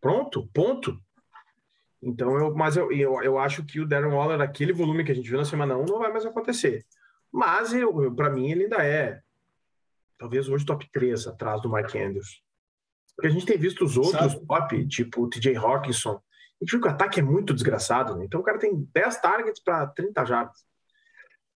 [0.00, 1.00] Pronto, ponto.
[2.02, 5.14] Então, eu, mas eu, eu, eu acho que o Darren Waller, aquele volume que a
[5.14, 6.86] gente viu na semana 1, não vai mais acontecer.
[7.30, 9.20] Mas, eu, para mim, ele ainda é,
[10.20, 12.42] talvez hoje, top 3 atrás do Mike Andrews.
[13.16, 14.46] Porque a gente tem visto os outros Sabe?
[14.46, 16.12] top, tipo o TJ Hawkinson.
[16.12, 18.26] A gente viu que o ataque é muito desgraçado, né?
[18.26, 20.64] Então o cara tem 10 targets para 30 jardas.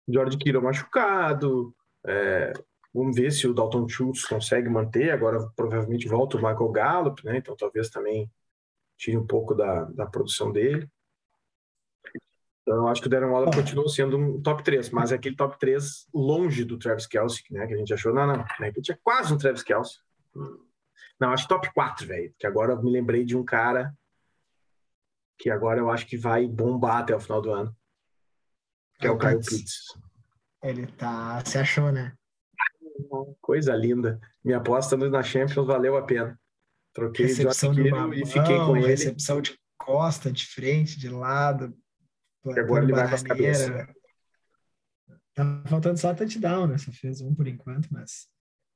[0.08, 1.74] George Kittle machucado.
[2.06, 2.52] É,
[2.92, 5.10] vamos ver se o Dalton Schultz consegue manter.
[5.10, 7.38] Agora provavelmente volta o Michael Gallup, né?
[7.38, 8.30] Então talvez também
[8.96, 10.88] tire um pouco da, da produção dele.
[12.62, 15.36] Então, eu acho que o Darren Waller continua sendo um top 3, mas é aquele
[15.36, 17.66] top 3 longe do Travis Kelsey, né?
[17.66, 19.98] Que a gente achou, não, não, né, que tinha quase um Travis Kelsey.
[21.20, 23.94] Não, acho top 4, velho, que agora eu me lembrei de um cara
[25.38, 27.76] que agora eu acho que vai bombar até o final do ano,
[28.98, 29.88] que é o Kyle Pitts.
[30.62, 32.16] Ele tá, se achou, né?
[33.40, 34.18] Coisa linda.
[34.42, 36.38] Minha aposta na Champions valeu a pena.
[36.94, 38.86] Troquei recepção de babão, e fiquei com ele.
[38.86, 41.76] Recepção de costa, de frente, de lado.
[42.46, 43.86] Agora ele vai com as cabeças.
[45.34, 46.78] Tá faltando só touchdown, né?
[46.78, 48.28] Só fez um por enquanto, mas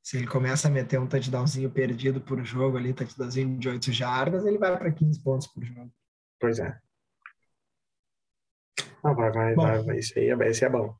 [0.02, 4.44] se ele começa a meter um touchdownzinho perdido por jogo ali, touchdownzinho de 8 jardas,
[4.44, 5.92] ele vai para 15 pontos por jogo.
[6.40, 6.76] Pois é.
[9.04, 9.98] Ah, vai, vai, bom, vai, vai.
[9.98, 10.96] Esse aí é, esse é bom.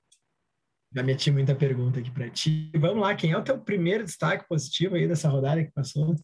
[0.94, 2.70] Já meti muita pergunta aqui para ti.
[2.76, 6.14] Vamos lá, quem é o teu primeiro destaque positivo aí dessa rodada que passou?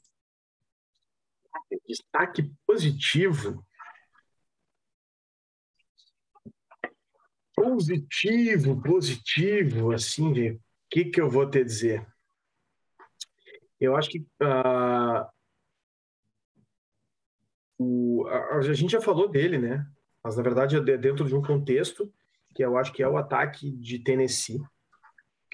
[1.87, 3.65] Destaque positivo.
[7.55, 12.07] Positivo, positivo, assim, o que, que eu vou te dizer?
[13.81, 15.27] Eu acho que uh,
[17.79, 19.87] o, a, a, gente já falou dele, né?
[20.23, 22.13] Mas na verdade é dentro de um contexto
[22.55, 24.61] que eu acho que é o ataque de Tennessee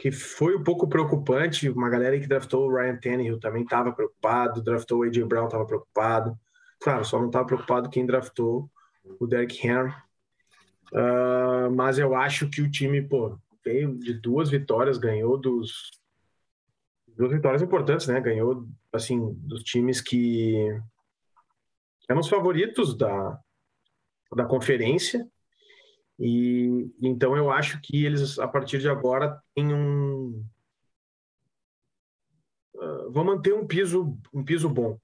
[0.01, 1.69] que foi um pouco preocupante.
[1.69, 5.23] Uma galera que draftou o Ryan Tannehill também estava preocupado, draftou o A.J.
[5.27, 6.39] Brown estava preocupado.
[6.81, 8.71] Claro, só não estava preocupado quem draftou
[9.21, 9.93] o Derrick Henry.
[10.91, 15.91] Uh, mas eu acho que o time, pô, veio de duas vitórias, ganhou dos.
[17.07, 18.19] Duas vitórias importantes, né?
[18.23, 20.81] Ganhou, assim, dos times que
[22.09, 23.39] eram os favoritos da,
[24.35, 25.29] da conferência.
[26.21, 30.45] E então eu acho que eles, a partir de agora, têm um.
[32.75, 34.99] Uh, vão manter um piso, um piso bom.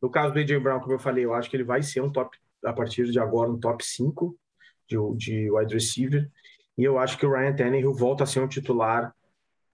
[0.00, 2.12] No caso do AJ Brown, como eu falei, eu acho que ele vai ser um
[2.12, 4.38] top, a partir de agora, um top 5
[4.86, 6.30] de, de wide receiver.
[6.76, 9.14] E eu acho que o Ryan Tannehill volta a ser um titular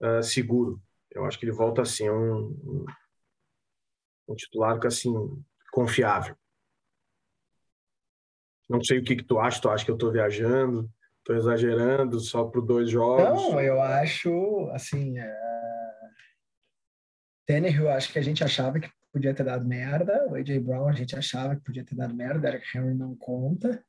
[0.01, 0.81] uh, seguro.
[1.11, 2.85] Eu acho que ele volta a ser um, um,
[4.29, 5.13] um titular assim,
[5.71, 6.35] confiável.
[8.69, 12.19] Não sei o que, que tu acha, tu acha que eu estou viajando, estou exagerando
[12.19, 13.23] só por dois jogos?
[13.23, 15.45] Não, eu acho, assim, é...
[17.47, 20.93] Tannehill, acho que a gente achava que podia ter dado merda, o AJ Brown a
[20.93, 23.83] gente achava que podia ter dado merda, Derek Henry não conta,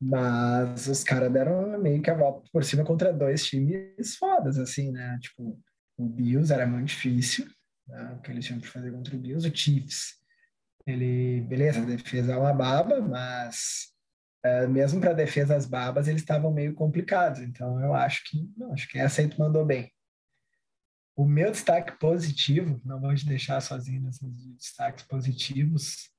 [0.00, 4.90] mas os caras deram meio que a volta por cima contra dois times fodas, assim,
[4.90, 5.18] né?
[5.20, 5.58] Tipo,
[5.96, 7.46] o Bills era muito difícil,
[7.86, 8.16] né?
[8.16, 10.16] o que eles tinham que fazer contra o Bills, o Chiefs
[10.86, 13.92] ele, beleza, a defesa é uma baba, mas
[14.44, 17.40] é, mesmo para defesas babas eles estavam meio complicados.
[17.40, 19.92] Então eu acho que, não, acho que essa aí tu mandou bem.
[21.16, 26.10] O meu destaque positivo, não vou te deixar sozinho nesses destaques positivos.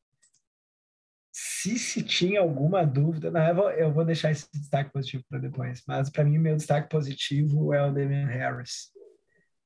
[1.31, 5.39] Se se tinha alguma dúvida, não, eu vou, eu vou deixar esse destaque positivo para
[5.39, 8.91] depois, mas para mim o meu destaque positivo é o Damian Harris.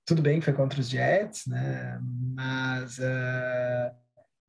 [0.06, 1.98] Tudo bem que foi contra os Jets, né?
[2.36, 3.96] Mas uh,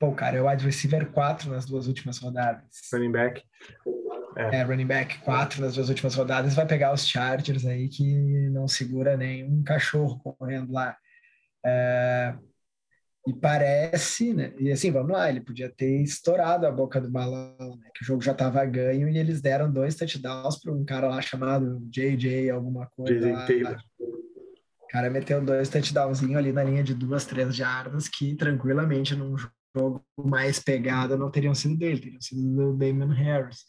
[0.03, 2.81] Pô, cara, é o wide receiver 4 nas duas últimas rodadas.
[2.93, 3.41] Running back.
[4.37, 4.57] É.
[4.57, 6.57] é, running back 4 nas duas últimas rodadas.
[6.57, 10.97] Vai pegar os Chargers aí que não segura nenhum cachorro correndo lá.
[11.65, 12.35] É,
[13.29, 14.53] e parece, né?
[14.59, 17.89] E assim, vamos lá, ele podia ter estourado a boca do balão, né?
[17.95, 21.23] Que o jogo já estava ganho e eles deram dois touchdowns para um cara lá
[21.23, 23.21] chamado JJ, alguma coisa.
[23.21, 23.79] JJ Taylor.
[24.01, 29.39] O cara meteu dois touchdownzinhos ali na linha de duas, três jardas que tranquilamente num
[29.39, 29.62] jogo
[30.17, 33.65] mais pegada não teriam sido dele, teriam sido do Damon Harris.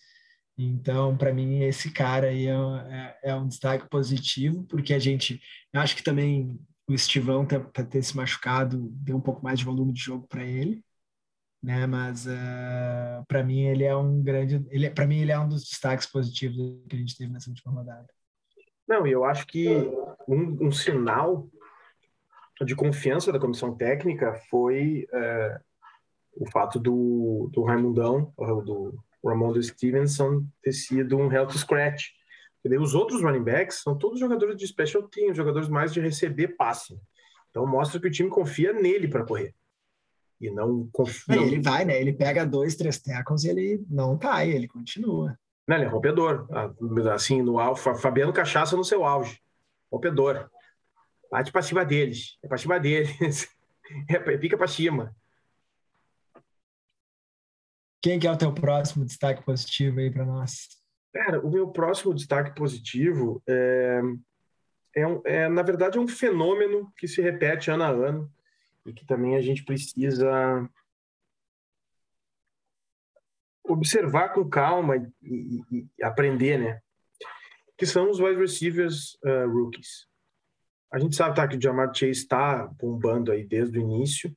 [0.57, 5.41] Então, para mim, esse cara aí é, é, é, um destaque positivo, porque a gente,
[5.73, 9.93] acho que também o Estivão, para ter se machucado, deu um pouco mais de volume
[9.93, 10.83] de jogo para ele,
[11.61, 11.87] né?
[11.87, 15.47] Mas uh, ah, para mim ele é um grande, ele, para mim ele é um
[15.47, 16.57] dos destaques positivos
[16.89, 18.07] que a gente teve nessa última rodada.
[18.87, 19.69] Não, e eu acho que
[20.27, 21.49] um, um, sinal
[22.65, 25.63] de confiança da comissão técnica foi uh,
[26.35, 32.09] o fato do, do Raimundão, do Ramondo Stevenson, ter sido um health scratch.
[32.59, 32.81] Entendeu?
[32.81, 36.97] Os outros running backs são todos jogadores de special team, jogadores mais de receber passe.
[37.49, 39.53] Então mostra que o time confia nele para correr.
[40.39, 41.35] E não confia.
[41.35, 41.99] ele vai, né?
[41.99, 45.37] Ele pega dois, três tackles e ele não cai, ele continua.
[45.67, 46.47] Não, ele é rompedor.
[47.13, 49.39] Assim, no alfa, Fabiano Cachaça no seu auge.
[49.91, 50.49] Rompedor.
[51.31, 52.37] Bate para cima deles.
[52.43, 53.47] É para cima deles.
[54.09, 55.13] É, fica para cima.
[58.03, 60.67] Quem que é o teu próximo destaque positivo aí para nós?
[61.13, 64.01] Cara, o meu próximo destaque positivo é,
[64.93, 68.29] é, um, é, na verdade, é um fenômeno que se repete ano a ano
[68.85, 70.69] e que também a gente precisa
[73.63, 76.81] observar com calma e, e, e aprender, né?
[77.77, 80.09] Que são os wide receivers uh, rookies.
[80.91, 84.35] A gente sabe tá, que o Jamar Chase está bombando aí desde o início,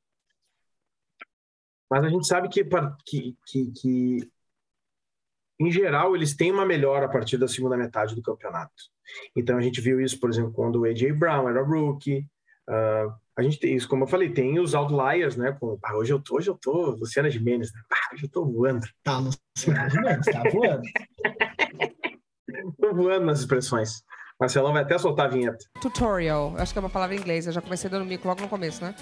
[1.90, 2.64] mas a gente sabe que,
[3.04, 4.30] que, que, que,
[5.60, 8.74] em geral, eles têm uma melhora a partir da segunda metade do campeonato.
[9.34, 11.12] Então, a gente viu isso, por exemplo, quando o A.J.
[11.12, 12.26] Brown era rookie.
[12.68, 15.52] Uh, a gente tem isso, como eu falei, tem os outliers, né?
[15.52, 17.80] Com, ah, hoje eu tô, hoje eu tô, Luciana Gimenez, né?
[17.92, 18.86] Ah, hoje eu tô voando.
[19.04, 20.82] Tá, Luciana Gimenez, tá voando.
[22.80, 24.02] tô voando nas expressões.
[24.40, 25.64] Marcelão vai até soltar a vinheta.
[25.80, 28.48] Tutorial, acho que é uma palavra em inglês, eu já comecei dando mico logo no
[28.48, 28.94] começo, né?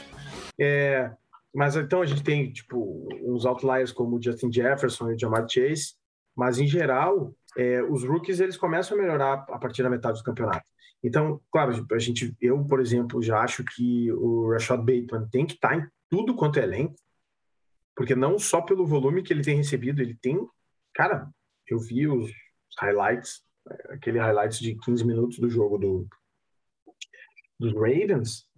[0.60, 1.10] É,
[1.54, 5.46] mas então a gente tem tipo uns outliers como o Justin Jefferson e o Jamar
[5.48, 5.94] Chase,
[6.36, 10.24] mas em geral é, os rookies eles começam a melhorar a partir da metade do
[10.24, 10.66] campeonato.
[11.02, 15.54] Então, claro, a gente, eu por exemplo já acho que o Rashad Bateman tem que
[15.54, 16.96] estar tá em tudo quanto é elenco,
[17.94, 20.44] porque não só pelo volume que ele tem recebido, ele tem,
[20.92, 21.30] cara,
[21.68, 22.32] eu vi os
[22.80, 23.42] highlights,
[23.90, 26.08] aquele highlights de 15 minutos do jogo do
[27.60, 28.48] dos Ravens.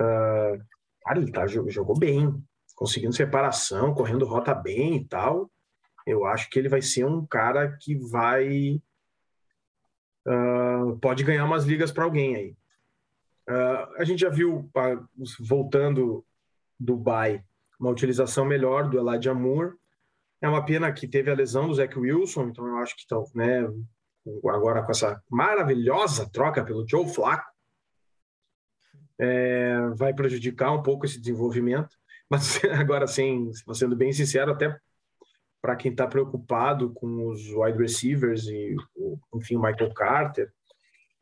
[0.00, 0.64] Uh,
[1.08, 2.34] Cara, ele tá, jogou bem,
[2.74, 5.50] conseguindo separação, correndo rota bem e tal.
[6.06, 8.78] Eu acho que ele vai ser um cara que vai.
[10.26, 12.56] Uh, pode ganhar umas ligas para alguém aí.
[13.48, 15.08] Uh, a gente já viu, uh,
[15.40, 16.26] voltando
[16.78, 17.42] do Dubai,
[17.80, 19.76] uma utilização melhor do Elijah Moore.
[20.42, 23.16] É uma pena que teve a lesão do Zach Wilson, então eu acho que tá,
[23.34, 23.66] né,
[24.46, 27.47] agora com essa maravilhosa troca pelo Joe Flacco,
[29.18, 31.96] é, vai prejudicar um pouco esse desenvolvimento.
[32.30, 34.78] Mas agora, sem, sendo bem sincero, até
[35.60, 38.76] para quem está preocupado com os wide receivers e,
[39.34, 40.52] enfim, o Michael Carter,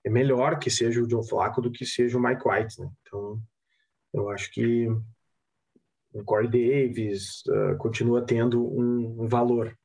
[0.05, 2.89] é melhor que seja o Joe Flacco do que seja o Mike White, né?
[3.03, 3.41] Então,
[4.13, 4.89] eu acho que
[6.13, 9.77] o Corey Davis uh, continua tendo um, um valor,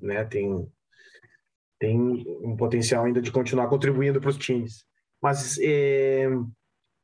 [0.00, 0.24] né?
[0.24, 0.66] Tem
[1.78, 4.84] tem um potencial ainda de continuar contribuindo para os times.
[5.20, 6.28] Mas é,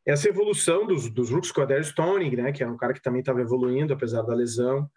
[0.06, 3.02] essa evolução dos, dos rookies com a Darius Stoning, né, que é um cara que
[3.02, 4.88] também estava evoluindo apesar da lesão,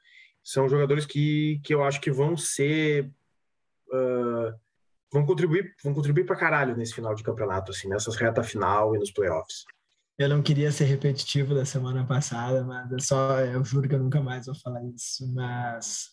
[0.43, 3.11] são jogadores que, que eu acho que vão ser
[3.91, 4.53] uh,
[5.11, 8.99] vão contribuir vão contribuir para caralho nesse final de campeonato, assim, nessas reta final e
[8.99, 9.65] nos playoffs.
[10.17, 13.99] Eu não queria ser repetitivo da semana passada, mas é só, eu juro que eu
[13.99, 16.09] nunca mais vou falar isso, mas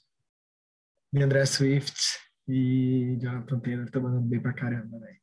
[1.14, 5.18] André Swift e Jonathan Taylor estão mandando bem pra caramba, velho.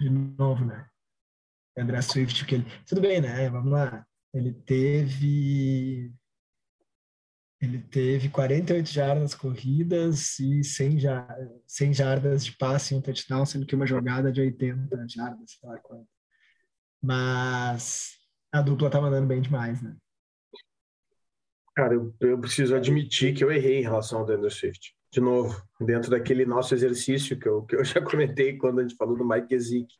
[0.00, 0.88] De novo, né?
[1.78, 2.66] André Swift, que ele.
[2.86, 3.48] Tudo bem, né?
[3.50, 4.06] Vamos lá.
[4.32, 6.12] Ele teve.
[7.60, 11.36] Ele teve 48 jardas corridas e 100, jar...
[11.66, 15.68] 100 jardas de passe em um touchdown, sendo que uma jogada de 80 jardas, sei
[15.68, 16.06] lá quanto.
[17.02, 18.12] Mas
[18.52, 19.96] a dupla tá mandando bem demais, né?
[21.74, 25.60] Cara, eu, eu preciso admitir que eu errei em relação ao Andrew Swift de novo,
[25.80, 29.26] dentro daquele nosso exercício que eu, que eu já comentei quando a gente falou do
[29.26, 29.96] Mike Gesicki,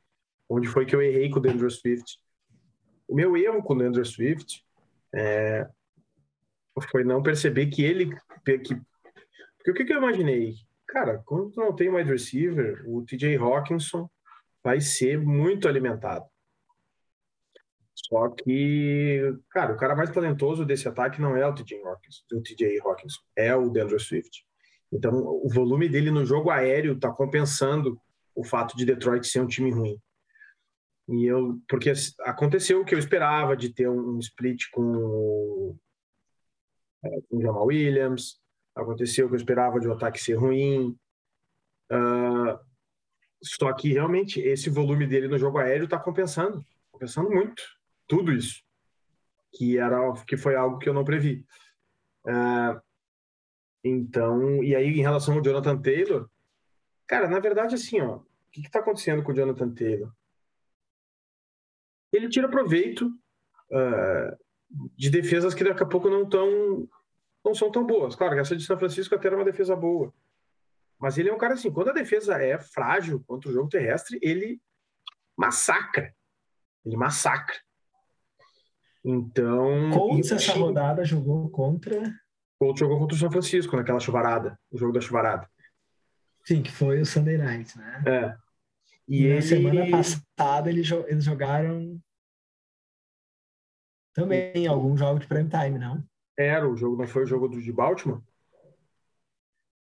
[0.48, 2.18] onde foi que eu errei com o Dandre Swift.
[3.06, 4.64] O meu erro com o Dandre Swift
[5.14, 5.68] é,
[6.90, 8.16] foi não perceber que ele...
[8.44, 8.74] Que,
[9.56, 10.54] porque o que, que eu imaginei?
[10.87, 14.08] Cara, quando não tem wide receiver, o TJ Hawkinson
[14.64, 16.24] vai ser muito alimentado.
[17.94, 23.54] Só que, cara, o cara mais talentoso desse ataque não é o TJ Hawkinson, é
[23.54, 24.46] o Dandre Swift.
[24.90, 28.00] Então, o volume dele no jogo aéreo está compensando
[28.34, 30.00] o fato de Detroit ser um time ruim.
[31.09, 35.77] E eu, porque aconteceu o que eu esperava de ter um split com,
[37.03, 38.38] é, o Jamal Williams,
[38.75, 40.97] aconteceu o que eu esperava de o ataque ser ruim.
[41.90, 42.59] Uh,
[43.42, 47.62] só que realmente esse volume dele no jogo aéreo está compensando, compensando muito
[48.07, 48.62] tudo isso,
[49.53, 51.44] que era que foi algo que eu não previ.
[52.27, 52.81] Uh,
[53.83, 56.29] então, e aí em relação ao Jonathan Taylor,
[57.07, 60.12] cara, na verdade, assim, ó, o que está acontecendo com o Jonathan Taylor?
[62.12, 64.37] Ele tira proveito uh,
[64.97, 66.88] de defesas que daqui a pouco não tão
[67.44, 68.14] não são tão boas.
[68.14, 70.12] Claro, essa de São Francisco até era uma defesa boa.
[70.99, 74.18] Mas ele é um cara assim, quando a defesa é frágil contra o jogo terrestre,
[74.21, 74.61] ele
[75.37, 76.12] massacra.
[76.85, 77.57] Ele massacra.
[79.05, 79.90] Então.
[79.92, 82.03] Colts essa rodada jogou contra
[82.61, 85.49] outro jogou contra o São Francisco, naquela chuvarada, o jogo da chuvarada.
[86.44, 88.03] Sim, que foi o Sunday Night, né?
[88.07, 88.47] É.
[89.09, 89.35] E, ele...
[89.35, 91.99] na semana passada eles, eles jogaram
[94.14, 96.05] também algum jogo de prime time, não?
[96.37, 98.21] Era, o jogo não foi o jogo do de Baltimore?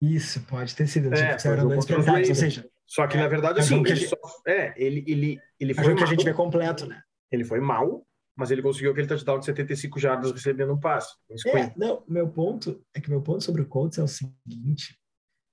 [0.00, 1.12] Isso, pode ter sido.
[1.12, 2.70] É, foi eram dois prime ou seja...
[2.86, 4.08] Só que, é, na verdade, assim, ele, gente...
[4.08, 5.92] só, é, ele, ele, ele foi.
[5.92, 7.00] É que a gente vê completo, né?
[7.30, 11.14] Ele foi mal, mas ele conseguiu aquele touchdown de 75 jardas recebendo um passe.
[11.46, 14.98] É, não, meu ponto é que meu ponto sobre o Colts é o seguinte: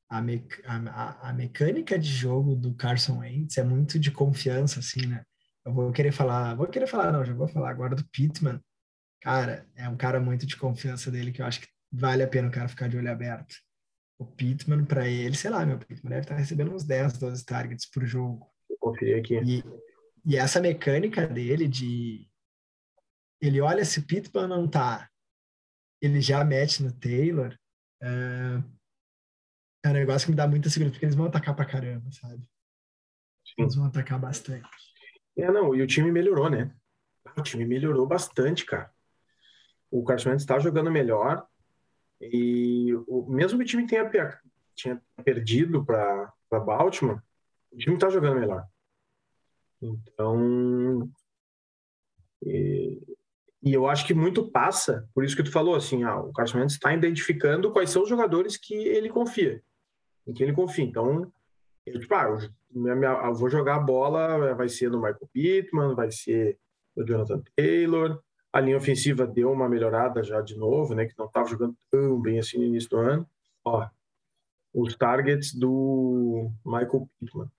[0.10, 5.06] a, me, a, a, mecânica de jogo do Carson Wentz é muito de confiança, assim,
[5.06, 5.24] né?
[5.66, 8.62] Eu vou querer falar, vou querer falar, não, já vou falar agora do Pittman.
[9.22, 12.48] Cara, é um cara muito de confiança dele que eu acho que vale a pena
[12.48, 13.56] o cara ficar de olho aberto.
[14.18, 17.86] O Pittman, para ele, sei lá, meu Pittman deve estar recebendo uns 10, 12 targets
[17.86, 18.50] por jogo.
[18.70, 19.36] Eu confiei aqui.
[19.44, 19.64] E,
[20.26, 22.28] e essa mecânica dele de
[23.42, 25.10] ele olha se Pittman não tá,
[26.02, 27.56] ele já mete no Taylor,
[28.02, 28.64] é,
[29.88, 32.48] é um negócio que me dá muita segurança, porque eles vão atacar pra caramba, sabe?
[33.58, 34.68] Eles vão atacar bastante.
[35.38, 36.74] É, não, e o time melhorou, né?
[37.38, 38.92] O time melhorou bastante, cara.
[39.90, 41.46] O Carson Wentz está jogando melhor
[42.20, 44.40] e o, mesmo que o time tenha,
[44.76, 47.22] tinha perdido para Baltimore,
[47.72, 48.66] o time está jogando melhor.
[49.82, 51.10] Então,
[52.44, 53.00] e,
[53.64, 56.60] e eu acho que muito passa, por isso que tu falou assim, ah, o Carson
[56.60, 59.62] Wentz está identificando quais são os jogadores que ele confia,
[60.28, 60.84] em que ele confia.
[60.84, 61.32] Então,
[61.86, 62.38] ele, tipo, ah, eu,
[62.86, 66.60] eu vou jogar a bola, vai ser no Michael Pittman, vai ser
[66.96, 68.22] no Jonathan Taylor.
[68.52, 72.20] A linha ofensiva deu uma melhorada já de novo, né, que não estava jogando tão
[72.20, 73.30] bem assim no início do ano.
[73.64, 73.88] Ó,
[74.74, 77.52] os targets do Michael Pittman.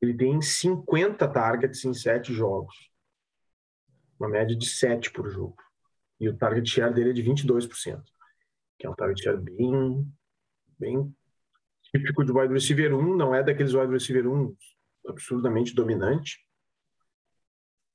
[0.00, 2.90] Ele tem 50 targets em 7 jogos.
[4.20, 5.56] Uma média de 7 por jogo.
[6.20, 8.02] E o target share dele é de 22%,
[8.78, 10.12] que é um target bem,
[10.78, 11.16] bem
[11.82, 14.56] típico de wide receiver 1, não é daqueles wide receiver 1
[15.08, 16.38] absurdamente dominante,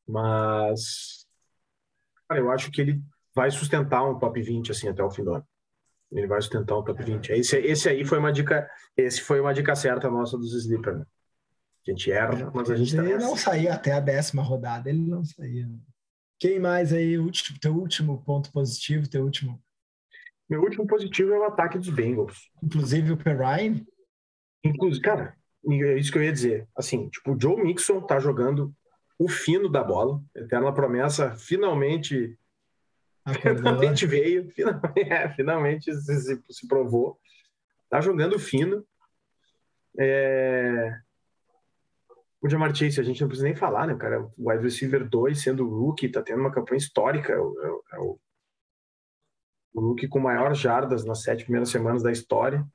[0.07, 1.25] mas
[2.27, 3.01] cara, eu acho que ele
[3.35, 5.47] vai sustentar um top 20 assim até o fim do ano.
[6.11, 7.29] Ele vai sustentar um top 20.
[7.31, 11.05] Esse, esse aí foi uma dica, esse foi uma dica certa nossa dos sleeper, né?
[11.87, 13.25] A gente erra, mas a gente tá Ele nessa.
[13.25, 15.69] não saía até a décima rodada, ele não saía.
[16.37, 17.17] Quem mais aí?
[17.17, 19.61] Último, teu último ponto positivo, teu último.
[20.51, 22.51] Meu último positivo é o ataque dos Bengals.
[22.61, 23.87] Inclusive o Perrine.
[24.61, 25.33] Inclusive, cara,
[25.65, 26.67] é isso que eu ia dizer.
[26.75, 28.75] Assim, tipo, o Joe Mixon tá jogando
[29.17, 30.21] o fino da bola.
[30.35, 32.37] Eterna promessa finalmente,
[33.23, 33.55] acordou.
[33.59, 37.17] finalmente veio, finalmente, é, finalmente se, se- se provou.
[37.89, 38.85] Tá jogando fino.
[39.97, 40.99] É...
[42.41, 43.95] O Jamar Chase, a gente não precisa nem falar, né?
[43.95, 47.31] Cara o wide receiver 2, sendo rookie, tá tendo uma campanha histórica.
[47.31, 48.21] É o, é o- é
[49.73, 52.65] o- rookie com maior jardas nas sete primeiras semanas da história.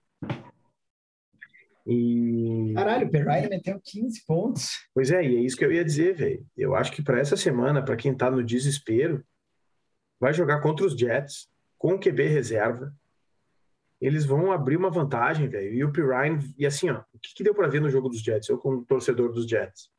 [1.87, 2.73] E...
[2.75, 4.71] Caralho, o Perrine meteu 15 pontos.
[4.93, 6.45] Pois é, e é isso que eu ia dizer, velho.
[6.57, 9.25] Eu acho que para essa semana, para quem tá no desespero,
[10.19, 12.93] vai jogar contra os Jets, com o QB reserva.
[14.01, 15.73] Eles vão abrir uma vantagem, velho.
[15.73, 18.21] E o Pirine, e assim, ó, o que, que deu para ver no jogo dos
[18.21, 18.49] Jets?
[18.49, 19.91] Eu, como torcedor dos Jets.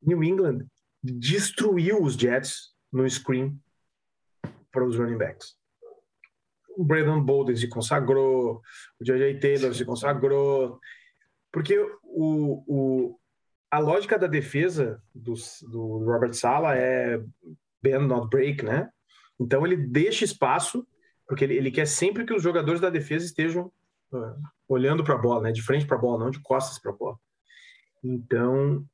[0.00, 0.66] New England
[1.02, 3.60] destruiu os Jets no screen
[4.70, 5.56] para os running backs.
[6.76, 8.62] O Brandon Bolden se consagrou,
[9.00, 9.40] o J.J.
[9.40, 10.78] Taylor se consagrou,
[11.52, 13.18] porque o, o,
[13.70, 15.34] a lógica da defesa do,
[15.70, 17.20] do Robert Sala é
[17.82, 18.88] bend not break, né?
[19.40, 20.86] Então ele deixa espaço,
[21.26, 23.72] porque ele, ele quer sempre que os jogadores da defesa estejam
[24.12, 24.34] uh,
[24.68, 25.52] olhando para a bola, né?
[25.52, 27.18] De frente para a bola, não de costas para a bola.
[28.02, 28.84] Então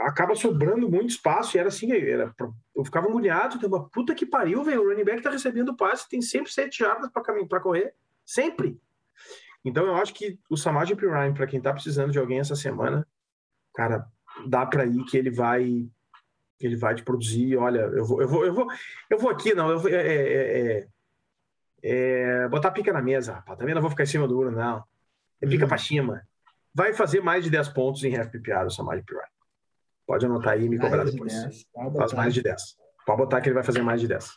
[0.00, 2.34] acaba sobrando muito espaço e era assim, era
[2.74, 4.82] eu ficava agoniado, tem uma puta que pariu, velho.
[4.82, 7.94] O running back tá recebendo passe, tem sempre sete jardas para correr,
[8.24, 8.78] sempre.
[9.64, 13.06] Então eu acho que o Samaj Pirine, para quem tá precisando de alguém essa semana,
[13.74, 14.06] cara,
[14.46, 15.88] dá para ir que ele vai
[16.60, 17.56] ele vai te produzir.
[17.56, 18.66] Olha, eu vou, eu vou, eu vou,
[19.10, 20.88] eu vou aqui, não, eu vou, é, é, é,
[21.82, 23.58] é, botar pica na mesa, rapaz.
[23.58, 24.82] Também não vou ficar em cima do ouro, não.
[25.40, 25.68] É pica Uhum.
[25.68, 26.22] para cima.
[26.74, 29.35] Vai fazer mais de 10 pontos em half PPR o Samaj Pirine.
[30.06, 31.32] Pode anotar aí e me cobrar Mais de depois.
[31.32, 32.62] 10, pode Faz mais de 10.
[33.04, 34.30] Pode botar que ele vai fazer mais de 10.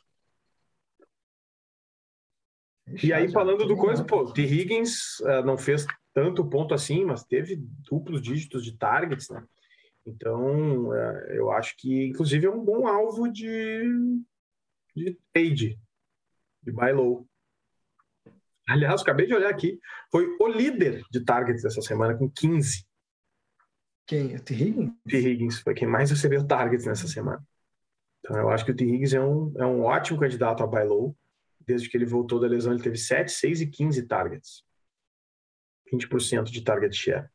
[3.04, 4.42] E aí, falando do coisa, pô, T.
[4.42, 7.56] Higgins ah, não fez tanto ponto assim, mas teve
[7.90, 9.44] duplos dígitos de targets, né?
[10.06, 13.84] Então, eh, eu acho que, inclusive, é um bom alvo de,
[14.96, 15.80] de trade,
[16.64, 17.28] de buy low.
[18.68, 19.80] Aliás, acabei de olhar aqui,
[20.12, 22.86] foi o líder de targets dessa semana, com 15.
[24.10, 24.36] Quem?
[24.36, 24.56] O T.
[24.56, 24.92] Higgins?
[25.08, 25.18] T.
[25.20, 27.48] Higgins foi quem mais recebeu targets nessa semana.
[28.20, 28.84] Então, eu acho que o T.
[28.84, 31.16] Higgins é um, é um ótimo candidato a buy low.
[31.60, 34.64] Desde que ele voltou da lesão, ele teve 7, 6 e 15 targets.
[35.94, 37.30] 20% de target share.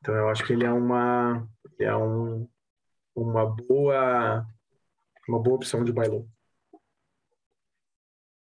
[0.00, 1.48] Então, eu acho que ele é uma,
[1.78, 2.48] ele é um,
[3.14, 4.44] uma boa
[5.28, 6.28] uma boa opção de buy low.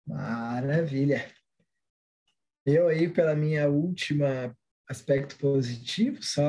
[0.06, 1.26] Maravilha.
[2.64, 4.56] Eu aí, pela minha última
[4.94, 6.44] aspecto positivo, só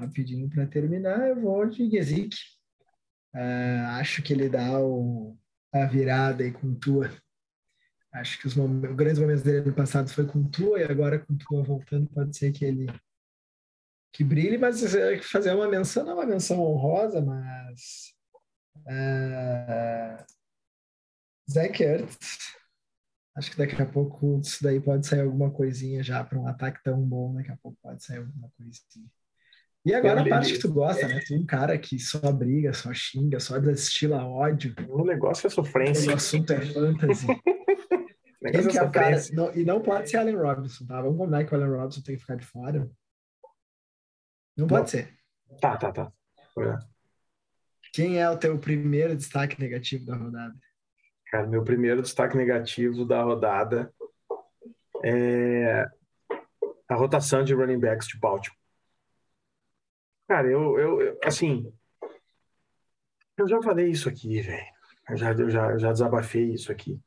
[0.00, 2.34] rapidinho para terminar, eu vou de Gesick.
[3.34, 5.36] Ah, acho que ele dá o,
[5.72, 7.10] a virada aí com Tua.
[8.12, 11.18] Acho que os, momen- os grandes momentos dele no passado foi com Tua e agora
[11.18, 12.86] com Tua voltando pode ser que ele
[14.14, 18.14] que brilhe, mas é, fazer uma menção não é uma menção honrosa, mas
[18.86, 20.26] ah,
[21.50, 22.61] Zach Ertz
[23.34, 26.82] Acho que daqui a pouco isso daí pode sair alguma coisinha já para um ataque
[26.84, 27.34] tão bom.
[27.34, 29.08] Daqui a pouco pode sair alguma coisinha.
[29.84, 31.20] E agora a parte que tu gosta, né?
[31.26, 34.74] Tu é um cara que só briga, só xinga, só destila ódio.
[34.88, 36.12] O negócio é sofrência.
[36.12, 37.26] O assunto é fantasy.
[38.42, 39.16] Quem negócio que é é o cara?
[39.32, 41.00] Não- e não pode ser Allen Robinson, tá?
[41.00, 42.90] Vamos combinar que o Allen Robinson tem que ficar de fora.
[44.56, 44.86] Não pode Não.
[44.88, 45.16] ser.
[45.60, 46.12] Tá, tá, tá.
[47.92, 50.54] Quem é o teu primeiro destaque negativo da rodada?
[51.32, 53.90] Cara, meu primeiro destaque negativo da rodada
[55.02, 55.86] é
[56.86, 58.58] a rotação de running backs de Baltimore.
[60.28, 61.72] Cara, eu, eu, eu- assim,
[63.38, 64.72] eu já falei isso aqui, velho.
[65.08, 67.00] Eu já, eu já, eu já desabafei isso aqui.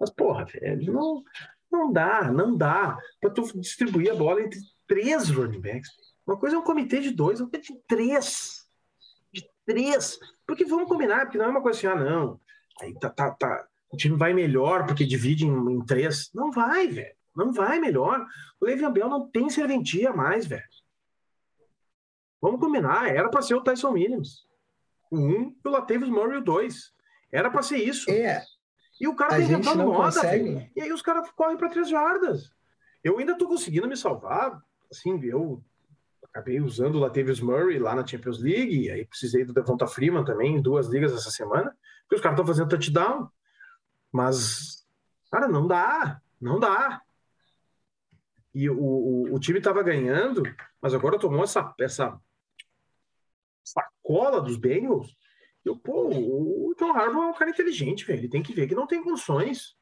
[0.00, 1.22] Mas, porra, velho, não,
[1.70, 5.90] não dá, não dá pra tu distribuir a bola entre três running backs.
[6.26, 8.66] Uma coisa é um comitê de dois, outra é de três.
[9.30, 10.18] De três.
[10.48, 12.40] Porque vamos combinar, porque não é uma coisa assim, ah, não.
[12.80, 13.68] Aí tá, tá, tá.
[13.90, 16.30] O time vai melhor porque divide em, em três.
[16.34, 17.14] Não vai, velho.
[17.36, 18.26] Não vai melhor.
[18.58, 20.64] O Le'Veon Bell não tem serventia mais, velho.
[22.40, 23.14] Vamos combinar.
[23.14, 24.48] Era para ser o Tyson Williams.
[25.10, 26.94] O um e o Latavius Murray o dois.
[27.30, 28.10] Era para ser isso.
[28.10, 28.42] É,
[28.98, 30.66] E o cara entrado não moda, velho.
[30.74, 32.50] E aí os caras correm para três jardas.
[33.04, 34.62] Eu ainda tô conseguindo me salvar.
[34.90, 35.62] Assim, eu
[36.38, 40.24] acabei usando o Latavius Murray lá na Champions League, e aí precisei do Devonta Freeman
[40.24, 43.28] também em duas ligas essa semana, porque os caras estão fazendo touchdown.
[44.12, 44.86] Mas,
[45.30, 46.20] cara, não dá.
[46.40, 47.02] Não dá.
[48.54, 50.42] E o, o, o time estava ganhando,
[50.80, 52.18] mas agora tomou essa, essa
[53.64, 55.14] sacola dos Bengals.
[55.64, 58.20] Eu, pô, o John Harbaugh é um cara inteligente, velho.
[58.20, 59.76] Ele tem que ver que não tem condições.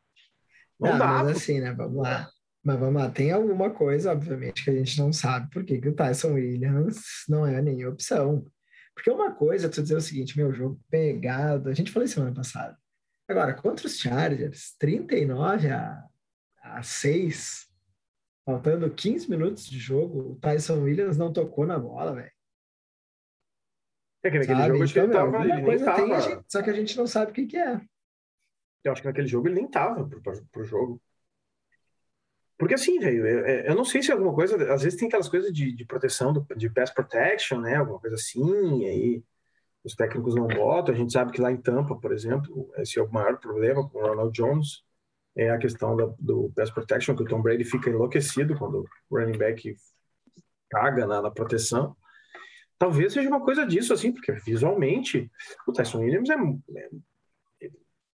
[0.81, 1.07] Não Ah, dá.
[1.07, 1.39] mas pô.
[1.39, 1.73] assim, né?
[1.73, 2.29] Vamos lá.
[2.67, 5.89] Mas vamos lá, tem alguma coisa, obviamente, que a gente não sabe por que, que
[5.89, 8.45] o Tyson Williams não é nem opção.
[8.93, 12.35] Porque uma coisa tu dizer o seguinte, meu jogo pegado, a gente falou isso semana
[12.35, 12.77] passada.
[13.29, 16.03] Agora, contra os Chargers, 39 a,
[16.61, 17.69] a 6,
[18.45, 22.33] faltando 15 minutos de jogo, o Tyson Williams não tocou na bola, velho.
[24.25, 24.69] É que naquele Sabe?
[24.73, 27.07] jogo ele Então, meu, tava, ele nem coisa tem, gente- só que a gente não
[27.07, 27.81] sabe o que, que é.
[28.83, 31.01] Eu acho que naquele jogo ele nem tava pro- pro jogo.
[32.59, 34.57] Porque assim, velho, eu, eu não sei se é alguma coisa.
[34.73, 37.77] Às vezes tem aquelas coisas de, de proteção, de pass protection, né?
[37.77, 39.25] Alguma coisa assim, e aí
[39.85, 40.95] os técnicos não botam.
[40.95, 43.99] A gente sabe que lá em Tampa, por exemplo, esse é o maior problema com
[43.99, 44.83] o Ronald Jones.
[45.37, 49.19] É a questão da- do pass protection, que o Tom Brady fica enlouquecido quando o
[49.19, 49.77] running back
[50.71, 51.95] caga na, na proteção.
[52.79, 55.31] Talvez seja uma coisa disso, assim, porque visualmente
[55.67, 56.35] o Tyson Williams é,
[57.67, 57.71] é-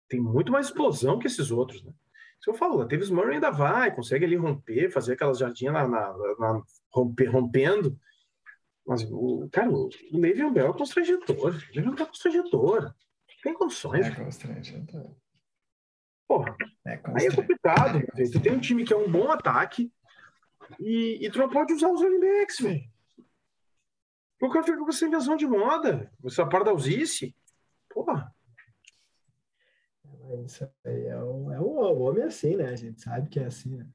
[0.08, 1.92] tem muito mais explosão que esses outros, né?
[2.42, 5.86] Isso eu falo, o Davis Murray ainda vai, consegue ali romper, fazer aquelas jardinhas na,
[5.86, 7.96] na- na- romper- rompendo.
[8.84, 11.38] Mas, o, cara, o Le'Veon Bell é constrangedor.
[11.38, 12.94] O Le'Veon Bell é constrangedor.
[13.44, 14.06] Tem condições.
[14.06, 15.14] É constrangedor.
[16.26, 18.00] Porra, É aí é complicado.
[18.16, 18.30] velho.
[18.32, 19.92] Tu tem um time que é um bom ataque
[20.80, 22.82] e, e tu não pode usar os running backs, velho.
[24.40, 27.36] O cara fica com essa invenção de moda, essa parte da usice.
[27.88, 28.34] Porra.
[30.46, 32.66] Isso aí é o, é o homem assim, né?
[32.66, 33.88] A gente sabe que é assim, né?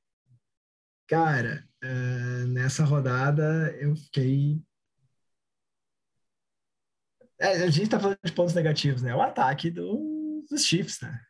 [1.07, 4.61] Cara, eh, nessa rodada eu fiquei.
[7.39, 9.15] É, a gente tá falando de pontos negativos, né?
[9.15, 11.21] O ataque do- dos Chiefs, né?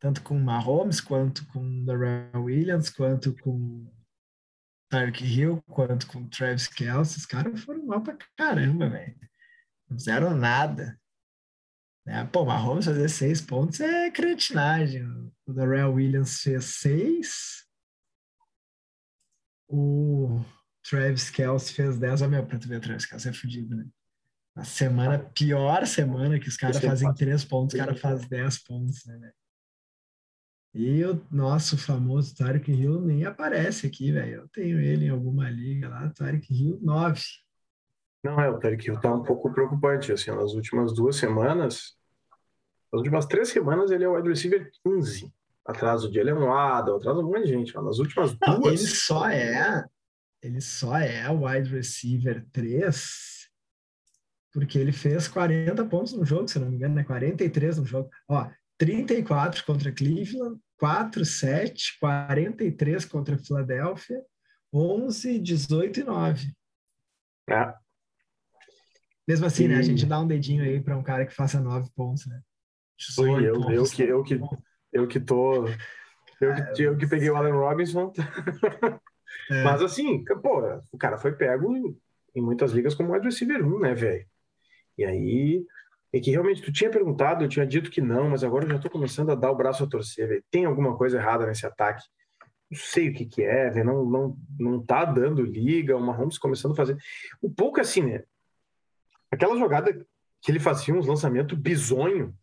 [0.00, 3.92] Tanto com o Mahomes, quanto com o Darrell Williams, quanto com
[4.88, 7.18] Tyreek Hill, quanto com o Travis Kelce.
[7.18, 9.18] Os caras foram mal pra caramba, velho.
[9.90, 10.98] Não fizeram nada.
[12.08, 12.24] Né?
[12.32, 15.04] Pô, Mahomes fazer seis pontos é cretinagem.
[15.46, 17.66] O Darrell Williams fez seis.
[19.68, 20.40] O
[20.88, 22.22] Travis Kelce fez dez.
[22.22, 23.86] Ó, meu, pra tu ver, o Travis Kelce é fudido, né?
[24.56, 28.58] A semana, pior semana que os caras é fazem três pontos, o cara faz dez
[28.58, 29.34] pontos, né, velho?
[30.74, 34.42] E o nosso famoso Tarek Hill nem aparece aqui, velho.
[34.42, 37.22] Eu tenho ele em alguma liga lá, Tarek Hill 9.
[38.24, 41.97] Não, é, o Tarek Hill tá um pouco preocupante, assim, nas últimas duas semanas,
[42.92, 45.32] nas últimas três semanas ele é o wide receiver 15,
[45.66, 48.62] atrás do Jalen Waddle, atrás de um monte de gente, mas nas últimas Não, ele
[48.62, 49.84] duas, só é,
[50.42, 53.36] ele só é o wide receiver 3
[54.52, 57.04] porque ele fez 40 pontos no jogo, se não me engano, né?
[57.04, 58.10] 43 no jogo.
[58.26, 64.20] Ó, 34 contra Cleveland, 4, 7, 43 contra Filadélfia,
[64.72, 66.52] 11, 18 e 9.
[67.50, 67.74] é,
[69.28, 69.76] Mesmo assim, né?
[69.76, 72.40] A E- gente dá um dedinho aí para um cara que faça 9 pontos, né?
[72.98, 74.40] 18 eu, eu, que, eu, que,
[74.92, 75.66] eu que tô.
[76.40, 78.12] Eu que, eu que peguei o Allen Robinson.
[79.50, 79.62] É.
[79.62, 81.96] Mas assim, pô, o cara foi pego em,
[82.34, 84.26] em muitas ligas como wide receiver 1, né, velho?
[84.96, 85.64] E aí.
[86.10, 88.78] É que realmente tu tinha perguntado, eu tinha dito que não, mas agora eu já
[88.78, 90.44] tô começando a dar o braço a torcer, velho.
[90.50, 92.02] Tem alguma coisa errada nesse ataque?
[92.70, 93.84] Não sei o que que é, velho.
[93.84, 96.96] Não, não, não tá dando liga, o Mahomes começando a fazer.
[97.42, 98.24] Um pouco assim, né?
[99.30, 99.92] Aquela jogada
[100.40, 102.34] que ele fazia uns lançamentos bizonho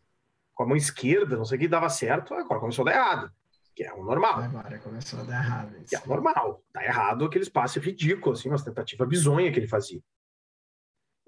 [0.56, 3.32] com a mão esquerda, não sei o que, dava certo, agora começou a dar errado.
[3.74, 4.40] Que é o normal.
[4.40, 5.76] Agora começou a dar errado.
[5.76, 5.90] isso.
[5.90, 6.64] Que é o normal.
[6.72, 10.00] Tá errado aqueles passes ridículos, assim, umas tentativas bizonhas que ele fazia.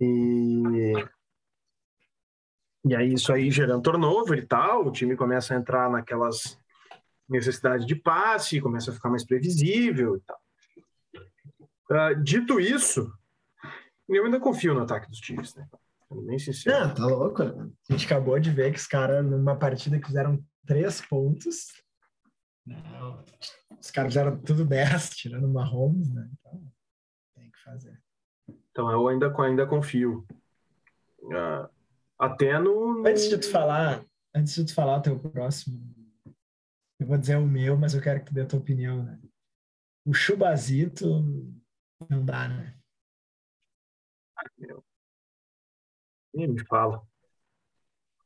[0.00, 0.94] E...
[2.86, 6.58] e aí isso aí gerando turnover e tal, o time começa a entrar naquelas
[7.28, 10.40] necessidades de passe, começa a ficar mais previsível e tal.
[11.90, 13.12] Ah, dito isso,
[14.08, 15.68] eu ainda confio no ataque dos Chiefs, né?
[16.10, 16.86] Bem sincero.
[16.88, 17.44] Não, tá louco.
[17.44, 17.70] né?
[17.88, 21.66] A gente acabou de ver que os caras, numa partida fizeram três pontos,
[22.66, 22.82] né,
[23.80, 26.28] os caras fizeram tudo 10, tirando o Mahomes, né?
[26.32, 26.72] Então,
[27.34, 28.02] tem que fazer.
[28.70, 30.26] Então eu ainda, ainda confio.
[31.32, 31.70] Ah,
[32.18, 34.04] até no, no- Antes de tu falar,
[34.34, 35.78] antes de tu falar o teu próximo,
[36.98, 39.18] eu vou dizer o meu, mas eu quero que tu dê a tua opinião, né?
[40.06, 41.06] O Chubazito
[42.08, 42.74] não dá, né?
[46.34, 47.02] Ih, me fala.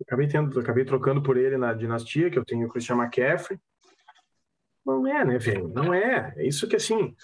[0.00, 3.58] Acabei, tendo, acabei trocando por ele na dinastia, que eu tenho o Christian McCaffrey.
[4.84, 5.68] Não é, né, velho?
[5.68, 6.34] Não é.
[6.36, 7.14] É isso que, assim,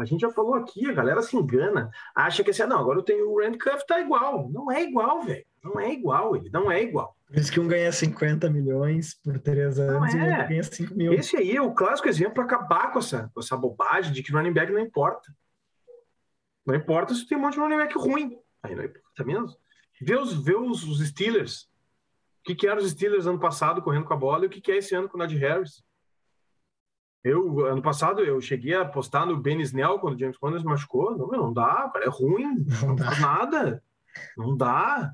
[0.00, 1.90] a gente já falou aqui, a galera se engana.
[2.14, 4.48] Acha que assim, ah, não, agora eu tenho o Rand Cuff, tá igual.
[4.50, 5.44] Não é igual, velho.
[5.62, 7.14] Não é igual, ele não é igual.
[7.26, 10.16] Por isso que um ganha 50 milhões por três anos é.
[10.16, 11.12] e o outro ganha 5 mil.
[11.12, 14.32] Esse aí é o clássico exemplo para acabar com essa, com essa bobagem de que
[14.32, 15.32] running back não importa.
[16.64, 18.38] Não importa se tem um monte de running back ruim.
[18.62, 19.48] Aí não importa mesmo.
[20.00, 21.62] Vê os, vê os, os Steelers.
[22.40, 24.60] O que, que eram os Steelers ano passado correndo com a bola e o que,
[24.60, 25.84] que é esse ano com o Najee Harris.
[27.22, 30.64] Eu, ano passado, eu cheguei a postar no Ben Snell quando o James Conner se
[30.64, 31.16] machucou.
[31.16, 33.84] Não, não dá, é ruim, não, Não faz nada.
[34.36, 35.12] Não dá.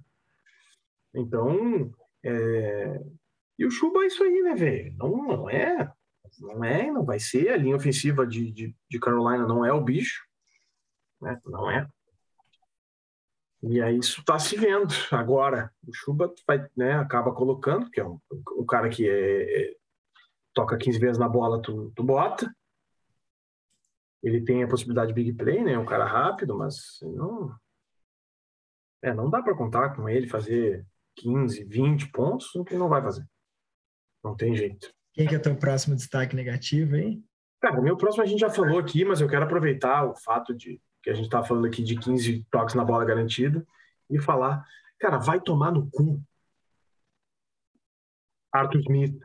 [1.12, 1.90] Então,
[2.22, 3.02] é...
[3.58, 4.94] e o Chuba é isso aí, né, velho?
[4.96, 5.92] Não, não é.
[6.38, 7.48] Não é, não vai ser.
[7.48, 10.24] A linha ofensiva de, de, de Carolina não é o bicho.
[11.20, 11.40] Né?
[11.44, 11.88] Não é.
[13.62, 15.72] E aí isso está se vendo agora.
[15.86, 18.20] O Chuba vai, né, acaba colocando, que é um,
[18.58, 19.76] um cara que é, é-
[20.54, 22.54] toca 15 vezes na bola, tu, tu bota.
[24.22, 25.72] Ele tem a possibilidade de big play, né?
[25.72, 27.54] É um cara rápido, mas não.
[29.02, 30.84] É, não dá para contar com ele fazer
[31.16, 33.26] 15, 20 pontos, que não vai fazer.
[34.24, 34.92] Não tem jeito.
[35.12, 37.24] Quem que é teu próximo destaque negativo, hein?
[37.60, 40.54] Cara, o meu próximo a gente já falou aqui, mas eu quero aproveitar o fato
[40.54, 43.64] de que a gente tá falando aqui de 15 toques na bola garantida
[44.10, 44.66] e falar,
[44.98, 46.20] cara, vai tomar no cu.
[48.52, 49.16] Arthur Smith.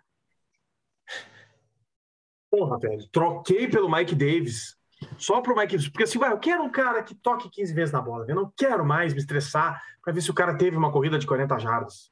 [2.52, 4.78] Porra, velho, troquei pelo Mike Davis.
[5.18, 5.90] Só pro Mike Davis.
[5.90, 8.28] Porque assim, vai, eu quero um cara que toque 15 vezes na bola.
[8.30, 11.26] Eu não quero mais me estressar para ver se o cara teve uma corrida de
[11.26, 12.12] 40 jardas.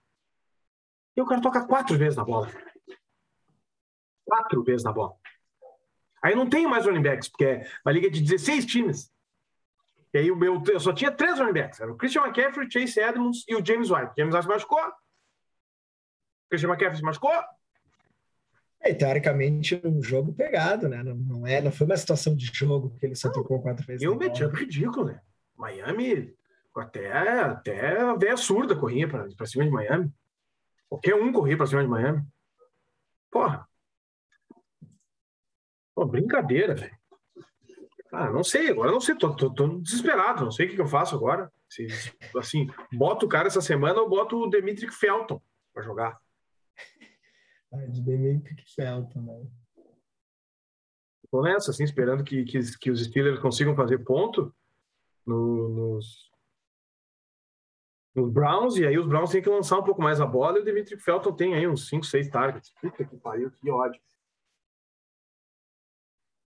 [1.16, 2.50] E o cara toca quatro vezes na bola.
[4.26, 5.14] Quatro vezes na bola.
[6.24, 9.12] Aí não tenho mais running backs, porque é uma liga de 16 times.
[10.14, 11.80] E aí o meu, eu só tinha três running backs.
[11.80, 14.14] Era o Christian McCaffrey, o Chase Edmonds e o James White.
[14.18, 14.84] James White se machucou.
[14.84, 17.32] O Christian McCaffrey se machucou.
[18.82, 21.04] É, teoricamente, um jogo pegado, né?
[21.04, 24.02] Não, não, é, não foi uma situação de jogo que ele só tocou quatro vezes.
[24.02, 24.30] E o bola.
[24.30, 25.22] matchup ridículo, né?
[25.56, 26.34] Miami,
[26.76, 30.12] até, até a véia surda corria pra cima de Miami.
[30.88, 32.26] Qualquer um corria pra cima de Miami.
[33.30, 33.68] Porra.
[35.94, 36.99] Pô, brincadeira, velho.
[38.12, 40.88] Ah, não sei, agora não sei, tô, tô, tô desesperado, não sei o que, eu
[40.88, 41.52] faço agora.
[41.70, 41.86] Se,
[42.38, 45.42] assim, boto o cara essa semana ou boto o Dimitri Felton
[45.74, 46.20] pra jogar.
[47.72, 49.48] Ah, de meio Pickfell também.
[51.30, 54.52] Tô nessa, assim, esperando que, que, que os Steelers consigam fazer ponto
[55.24, 56.32] no- nos,
[58.16, 60.62] nos Browns, e aí os Browns têm que lançar um pouco mais a bola, e
[60.64, 62.74] o Dimitri Felton tem aí uns 5, 6 targets.
[62.82, 64.02] Puta que pariu, que ódio.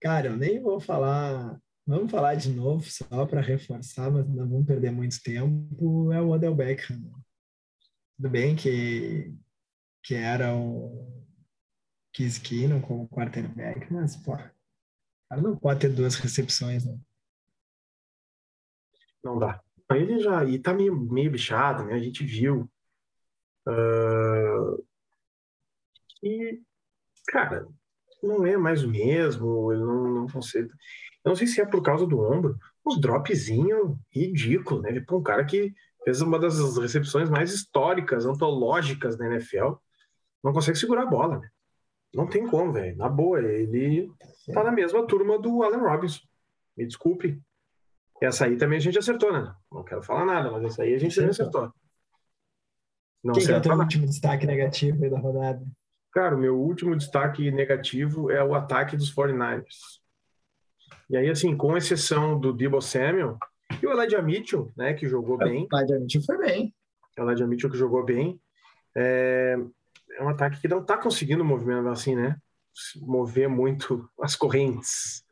[0.08, 1.62] Cara, eu nem vou falar.
[1.86, 6.14] Vamos falar de novo, só para reforçar, mas não vamos perder muito tempo.
[6.14, 7.12] É o Odell Beckham.
[8.16, 9.36] Tudo bem que,
[10.02, 11.26] que era o
[12.14, 16.98] Case Keenum como quarterback, mas, pô, cara não pode ter duas recepções, né?
[19.22, 19.62] Não dá.
[19.92, 20.46] Ele já.
[20.46, 21.96] E tá meio, meio bichado, né?
[21.96, 22.72] A gente viu.
[23.68, 24.78] ah,
[26.22, 26.64] que,
[27.28, 27.68] cara,
[28.22, 29.72] não é mais o mesmo.
[29.72, 30.70] Ele não, não consegue.
[31.24, 32.58] Eu não sei se é por causa do ombro.
[32.86, 35.00] Uns dropzinho ridículo, né?
[35.02, 39.74] Pô, um cara que fez uma das recepções mais históricas, antológicas da NFL.
[40.44, 41.50] Não consegue segurar a bola, né?
[42.14, 42.96] Não tem como, velho.
[42.98, 44.10] Na boa, ele
[44.54, 46.22] tá na mesma turma do Allen Robinson.
[46.78, 47.42] Me desculpe.
[48.22, 49.54] Essa aí também a gente acertou, né?
[49.72, 51.62] Não quero falar nada, mas essa aí a gente também Acertou.
[51.66, 51.82] acertou.
[53.24, 53.84] Não Quem que é o acertou nada.
[53.84, 55.64] último destaque negativo aí da rodada?
[56.12, 60.00] Cara, o meu último destaque negativo é o ataque dos 49ers.
[61.10, 63.38] E aí, assim, com exceção do Debo Samuel
[63.82, 66.74] e o Elijah Mitchell, né, que jogou bem, O Admitiu foi bem.
[67.18, 68.40] o Elijah Mitchell que jogou bem,
[68.96, 69.58] é,
[70.18, 72.38] é um ataque que não tá conseguindo movimentar assim, né?
[72.98, 75.24] Mover muito as correntes.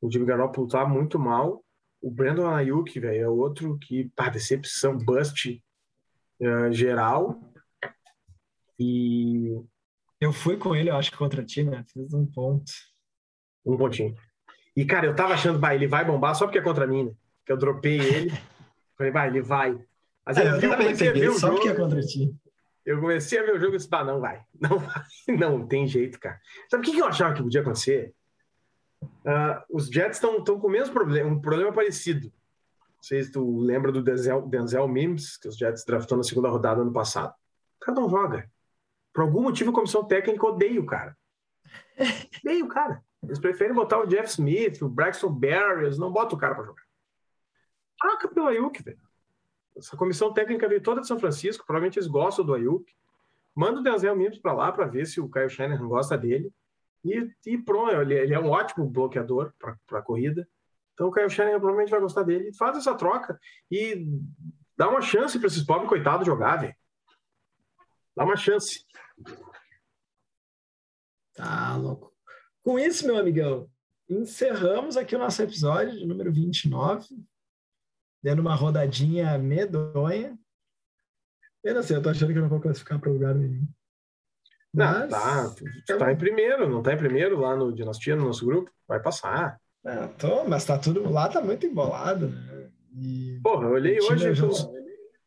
[0.00, 1.62] O Jimmy Garoppolo tá muito mal.
[2.00, 5.62] O Brandon Ayuk, velho, é outro que, pá, decepção, bust
[6.40, 7.38] eh, geral.
[8.78, 9.54] E
[10.20, 11.84] Eu fui com ele, eu acho que contra ti, né?
[11.92, 12.70] Fiz um ponto.
[13.64, 14.14] um pontinho.
[14.76, 17.12] E, cara, eu tava achando, vai, ele vai bombar só porque é contra mim, né?
[17.46, 18.30] Que eu dropei ele.
[18.96, 19.78] Falei, vai, ele vai.
[20.24, 21.54] Mas É, eu eu também comecei a ver peguei o só jogo.
[21.56, 22.34] porque é contra ti.
[22.84, 24.42] Eu comecei a ver o jogo e disse, bah, não vai.
[24.60, 25.02] Não vai.
[25.28, 26.38] Não tem jeito, cara.
[26.70, 28.14] Sabe o que eu achava que podia acontecer?
[29.24, 32.26] Ah, os Jets estão com o mesmo problema, um problema parecido.
[32.26, 36.50] Não sei se tu lembra do Denzel, Denzel Mims, que os Jets draftou na segunda
[36.50, 37.30] rodada ano passado.
[37.80, 38.50] O cara não joga.
[39.12, 41.16] Por algum motivo, a comissão técnica odeia o cara.
[42.44, 43.02] Odeia o cara.
[43.22, 46.82] Eles preferem botar o Jeff Smith, o Braxton Berrios, não bota o cara pra jogar.
[47.98, 48.98] Troca pelo Ayuk, velho.
[49.76, 52.90] Essa comissão técnica veio toda de São Francisco, provavelmente eles gostam do Ayuk.
[53.54, 56.52] manda o Denzel Mims para lá para ver se o Kyle Shanahan gosta dele.
[57.04, 60.48] E, e pronto, ele, ele, é um ótimo bloqueador para a corrida.
[60.94, 62.52] Então o Kyle Shanahan provavelmente vai gostar dele.
[62.54, 63.38] Faz essa troca
[63.70, 64.06] e
[64.76, 66.74] dá uma chance para esses pobres coitados jogar, velho.
[68.20, 68.84] Dá uma chance.
[71.34, 72.12] Tá louco.
[72.62, 73.66] Com isso, meu amigão,
[74.10, 77.06] encerramos aqui o nosso episódio de número 29,
[78.22, 80.38] dando uma rodadinha medonha.
[81.64, 83.66] Eu não sei, eu tô achando que eu não vou classificar para lugar nenhum.
[84.74, 85.54] Não, tá.
[85.86, 88.70] Tu tá em primeiro, não tá em primeiro lá no Dinastia, no nosso grupo?
[88.86, 89.58] Vai passar.
[89.82, 92.70] Não, tô, mas tá tudo lá, tá muito embolado, né?
[92.98, 93.40] E...
[93.42, 94.79] Porra, eu olhei hoje, eu,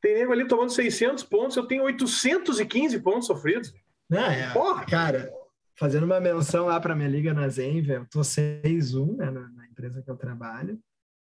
[0.03, 3.73] tem nego ali tomando 600 pontos, eu tenho 815 pontos sofridos.
[4.09, 4.85] Não, é, Porra!
[4.85, 5.33] Cara,
[5.75, 9.65] fazendo uma menção lá para minha liga na Zenver, eu tô 6-1 né, na, na,
[9.65, 10.77] empresa que eu trabalho.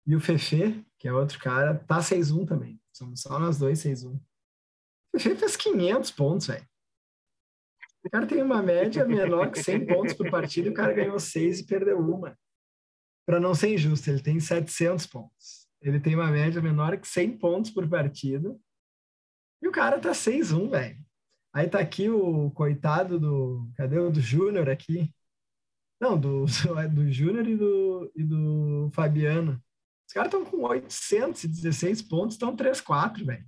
[0.06, 2.80] E o Fefe, que é outro cara, tá 6-1 também.
[2.90, 4.18] Somos só nós dois 6-1.
[5.14, 6.66] O Fefe fez 500 pontos, velho.
[8.02, 11.18] O cara tem uma média menor que 100 pontos por partida e o cara ganhou
[11.18, 12.38] 6 e perdeu uma.
[13.26, 15.63] Para não ser injusto, ele tem 700 pontos.
[15.84, 18.56] Ele tem uma média menor que 100 pontos por partida.
[19.60, 20.98] E o cara tá 6-1, velho.
[21.52, 23.70] Aí tá aqui o coitado do.
[23.76, 25.12] Cadê o do Júnior aqui?
[26.00, 26.46] Não, do,
[26.90, 29.62] do Júnior e do, e do Fabiano.
[30.08, 33.44] Os caras estão com 816 pontos, estão 3-4, velho.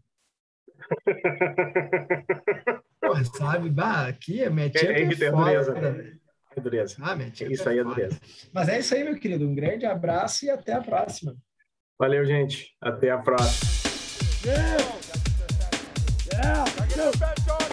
[3.00, 3.70] Porra, sabe?
[3.70, 6.18] Bah, aqui a minha tia é, é, é dureza, né?
[6.54, 6.96] É dureza.
[7.00, 8.20] Ah, minha tia isso aí é dureza.
[8.52, 9.46] Mas é isso aí, meu querido.
[9.46, 11.34] Um grande abraço e até a próxima.
[11.98, 12.74] Valeu, gente.
[12.80, 13.70] Até a próxima.
[14.44, 14.76] Yeah.
[16.32, 17.65] Yeah.